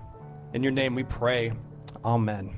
In 0.54 0.62
your 0.62 0.72
name 0.72 0.94
we 0.94 1.04
pray. 1.04 1.52
Amen. 2.04 2.58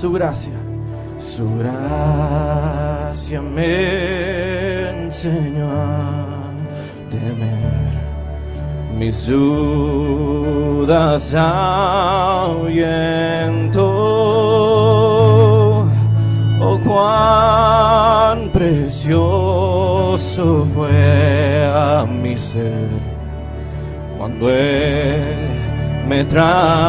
Su 0.00 0.12
gracia, 0.12 0.54
su 1.16 1.58
gracia 1.58 3.42
me 3.42 4.90
enseñó 4.90 5.72
a 5.72 6.52
temer. 7.10 7.98
Mis 8.96 9.26
dudas 9.26 9.74
ahuyentó. 11.34 12.78
Oh, 16.60 16.78
cuán 16.86 18.50
precioso 18.50 19.26
fue 20.76 21.66
a 21.74 22.06
mi 22.06 22.36
ser 22.36 22.86
cuando 24.16 24.48
Él 24.48 25.48
me 26.08 26.22
transformó. 26.22 26.88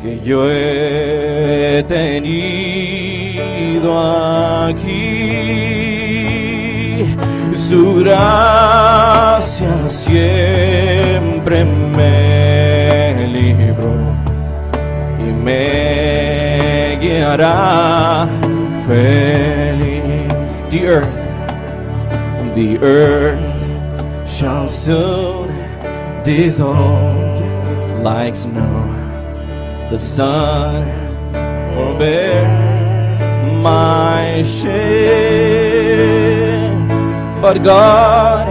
que 0.00 0.18
yo 0.20 0.50
he 0.50 1.84
tenido 1.88 2.66
aquí. 4.66 5.06
Su 7.52 7.96
gracia 7.96 9.68
siempre 9.88 11.64
me 11.64 13.26
libró 13.26 13.94
y 15.18 15.32
me 15.32 16.98
guiará 17.00 18.28
feliz. 18.86 19.86
Earth, 20.76 21.15
the 22.56 22.78
earth 22.78 24.26
shall 24.26 24.66
soon 24.66 25.48
dissolve 26.24 28.02
like 28.02 28.34
snow. 28.34 28.94
The 29.90 29.98
sun 29.98 30.86
forbear 31.74 32.48
my 33.62 34.42
shame, 34.42 34.88
but 37.42 37.62
God 37.62 38.48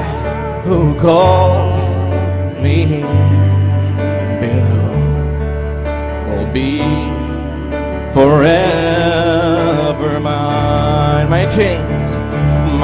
who 0.66 0.94
called 1.00 2.62
me 2.62 3.02
below 4.40 4.94
will 6.30 6.52
be 6.54 6.78
forever 8.14 10.20
mine. 10.20 11.28
My 11.28 11.48
chains, 11.48 12.20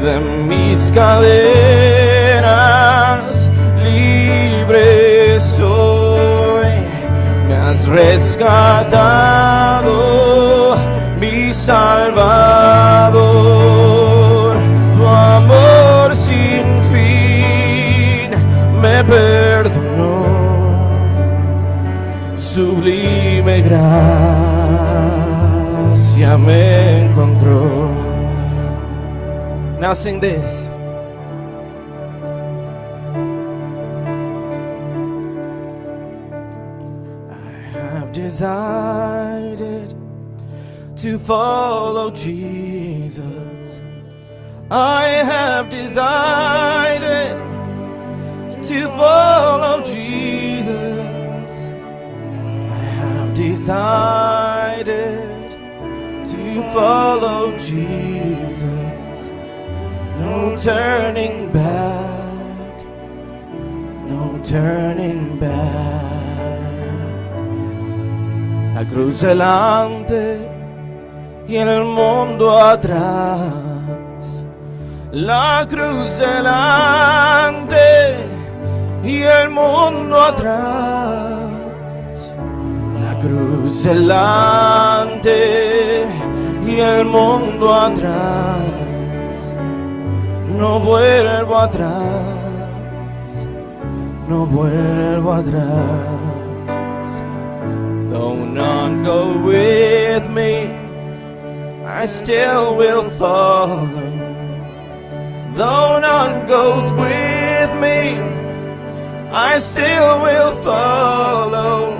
de 0.00 0.18
mis 0.20 0.90
cadenas, 0.90 1.50
libre 3.82 5.38
soy. 5.40 6.86
Me 7.46 7.54
has 7.54 7.86
rescatado, 7.86 8.36
mi 11.20 11.52
Salvador. 11.52 12.16
Tu 14.96 15.06
amor 15.06 16.16
sin 16.16 16.82
fin 16.90 18.30
me 18.80 19.04
perdonó. 19.04 20.22
Sublime 22.34 23.60
gracia 23.62 23.98
Now 29.92 29.96
sing 29.96 30.20
this. 30.20 30.68
I 37.28 37.42
have 37.76 38.10
decided 38.10 39.94
to 40.96 41.18
follow 41.18 42.10
Jesus. 42.10 43.82
I 44.70 45.08
have 45.08 45.68
decided 45.68 47.36
to 48.64 48.86
follow 48.96 49.84
Jesus. 49.84 51.68
I 52.70 52.84
have 52.96 53.34
decided 53.34 54.80
to 56.30 56.62
follow 56.72 57.58
Jesus. 57.58 58.71
No 60.32 60.56
turning 60.56 61.52
back, 61.52 62.76
no 64.08 64.40
turning 64.42 65.38
back. 65.38 65.50
La 68.74 68.84
cruz 68.86 69.20
delante 69.20 70.38
y 71.46 71.56
el 71.56 71.84
mundo 71.84 72.58
atrás. 72.58 73.52
La 75.12 75.66
cruz 75.68 76.18
delante 76.18 77.86
y 79.04 79.20
el 79.20 79.50
mundo 79.50 80.18
atrás. 80.18 81.40
La 83.02 83.18
cruz 83.20 83.84
delante 83.84 85.36
y 86.66 86.80
el 86.80 87.04
mundo 87.04 87.74
atrás. 87.74 88.71
No 90.62 90.78
vuelvo 90.78 91.58
atrás, 91.58 91.90
no 94.28 94.46
vuelvo 94.46 95.32
atrás. 95.32 95.66
Though 98.08 98.44
none 98.44 99.02
go 99.02 99.36
with 99.44 100.28
me, 100.28 100.70
I 101.84 102.06
still 102.06 102.76
will 102.76 103.10
follow. 103.18 103.88
Though 105.56 105.98
none 105.98 106.46
go 106.46 106.94
with 106.94 107.70
me, 107.80 108.20
I 109.32 109.58
still 109.58 110.20
will 110.20 110.52
follow. 110.62 111.96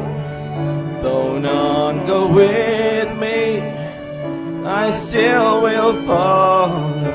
Though 1.02 1.36
none 1.36 2.06
go 2.06 2.28
with 2.28 3.10
me, 3.18 3.60
I 4.64 4.92
still 4.92 5.62
will 5.62 5.94
follow. 6.06 7.11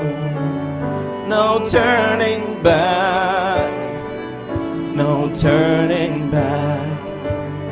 No 1.28 1.60
turning 1.68 2.62
back, 2.62 3.70
no 4.94 5.30
turning 5.34 6.30
back. 6.30 6.80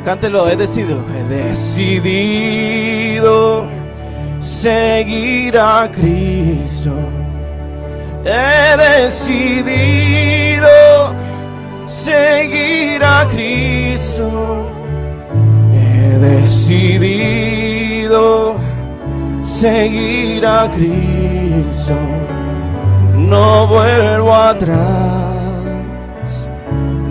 Cántelo, 0.05 0.47
he 0.47 0.55
decidido, 0.55 1.03
he 1.11 1.23
decidido 1.23 2.45
seguir 4.39 5.57
a 5.57 5.89
Cristo. 5.91 6.93
He 8.23 8.77
decidido 8.77 10.69
seguir 11.87 13.03
a 13.03 13.25
Cristo. 13.25 14.69
He 15.73 16.19
decidido 16.19 16.95
seguir 19.43 20.45
a 20.45 20.69
Cristo. 20.75 21.97
No 23.17 23.65
vuelvo 23.67 24.33
atrás, 24.33 24.77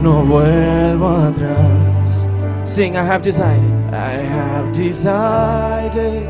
no 0.01 0.23
vuelvo 0.23 1.09
atrás. 1.09 2.29
Sing, 2.64 2.97
I 2.97 3.03
have 3.03 3.23
decided, 3.23 3.92
I 3.92 4.12
have 4.12 4.73
decided 4.73 6.29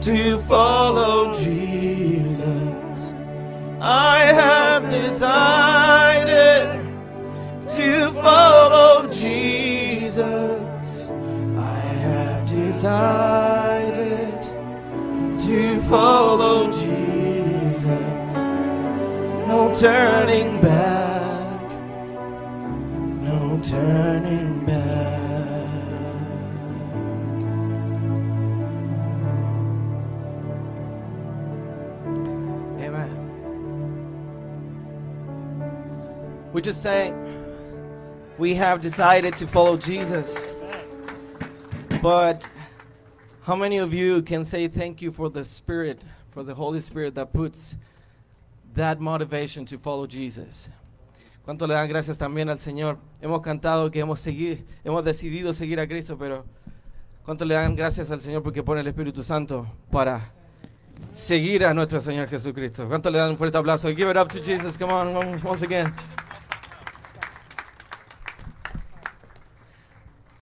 to 0.00 0.38
follow 0.46 1.34
Jesus. 1.34 3.12
I 3.80 4.18
have 4.32 4.88
decided 4.90 6.80
to 7.68 8.12
follow 8.12 9.08
Jesus. 9.08 11.04
I 11.58 11.80
have 12.06 12.46
decided 12.46 14.42
to 15.40 15.80
follow 15.82 16.70
Jesus. 16.70 16.85
Turning 19.78 20.60
back, 20.62 21.60
no 23.20 23.60
turning 23.62 24.64
back. 24.64 25.60
Amen. 32.80 33.12
We 36.54 36.62
just 36.62 36.82
sang, 36.82 37.14
we 38.38 38.54
have 38.54 38.80
decided 38.80 39.36
to 39.36 39.46
follow 39.46 39.76
Jesus. 39.76 40.42
But 42.00 42.48
how 43.42 43.54
many 43.54 43.76
of 43.76 43.92
you 43.92 44.22
can 44.22 44.42
say 44.46 44.68
thank 44.68 45.02
you 45.02 45.12
for 45.12 45.28
the 45.28 45.44
Spirit, 45.44 46.00
for 46.30 46.42
the 46.42 46.54
Holy 46.54 46.80
Spirit 46.80 47.14
that 47.16 47.34
puts 47.34 47.76
that 48.76 49.00
motivation 49.00 49.64
to 49.66 49.78
follow 49.78 50.06
Jesus. 50.06 50.70
¿Cuánto 51.44 51.66
le 51.66 51.74
dan 51.74 51.88
gracias 51.88 52.18
también 52.18 52.48
al 52.48 52.58
Señor? 52.58 52.98
Hemos 53.20 53.40
cantado 53.40 53.90
que 53.90 54.00
hemos, 54.00 54.24
hemos 54.26 55.04
decidido 55.04 55.54
seguir 55.54 55.80
a 55.80 55.86
Cristo, 55.86 56.16
pero 56.18 56.44
¿cuánto 57.24 57.44
le 57.44 57.54
dan 57.54 57.76
gracias 57.76 58.10
al 58.10 58.20
Señor 58.20 58.42
porque 58.42 58.62
pone 58.62 58.80
el 58.80 58.86
Espíritu 58.86 59.22
Santo 59.22 59.66
para 59.90 60.32
seguir 61.12 61.64
a 61.64 61.72
nuestro 61.72 62.00
Señor 62.00 62.28
Jesucristo? 62.28 62.88
¿Cuánto 62.88 63.10
le 63.10 63.18
dan 63.18 63.30
un 63.30 63.38
fuerte 63.38 63.56
aplauso? 63.58 63.88
Give 63.90 64.10
it 64.10 64.16
up 64.16 64.28
to 64.28 64.40
Jesus. 64.40 64.76
Come 64.76 64.92
on, 64.92 65.40
once 65.44 65.64
again. 65.64 65.94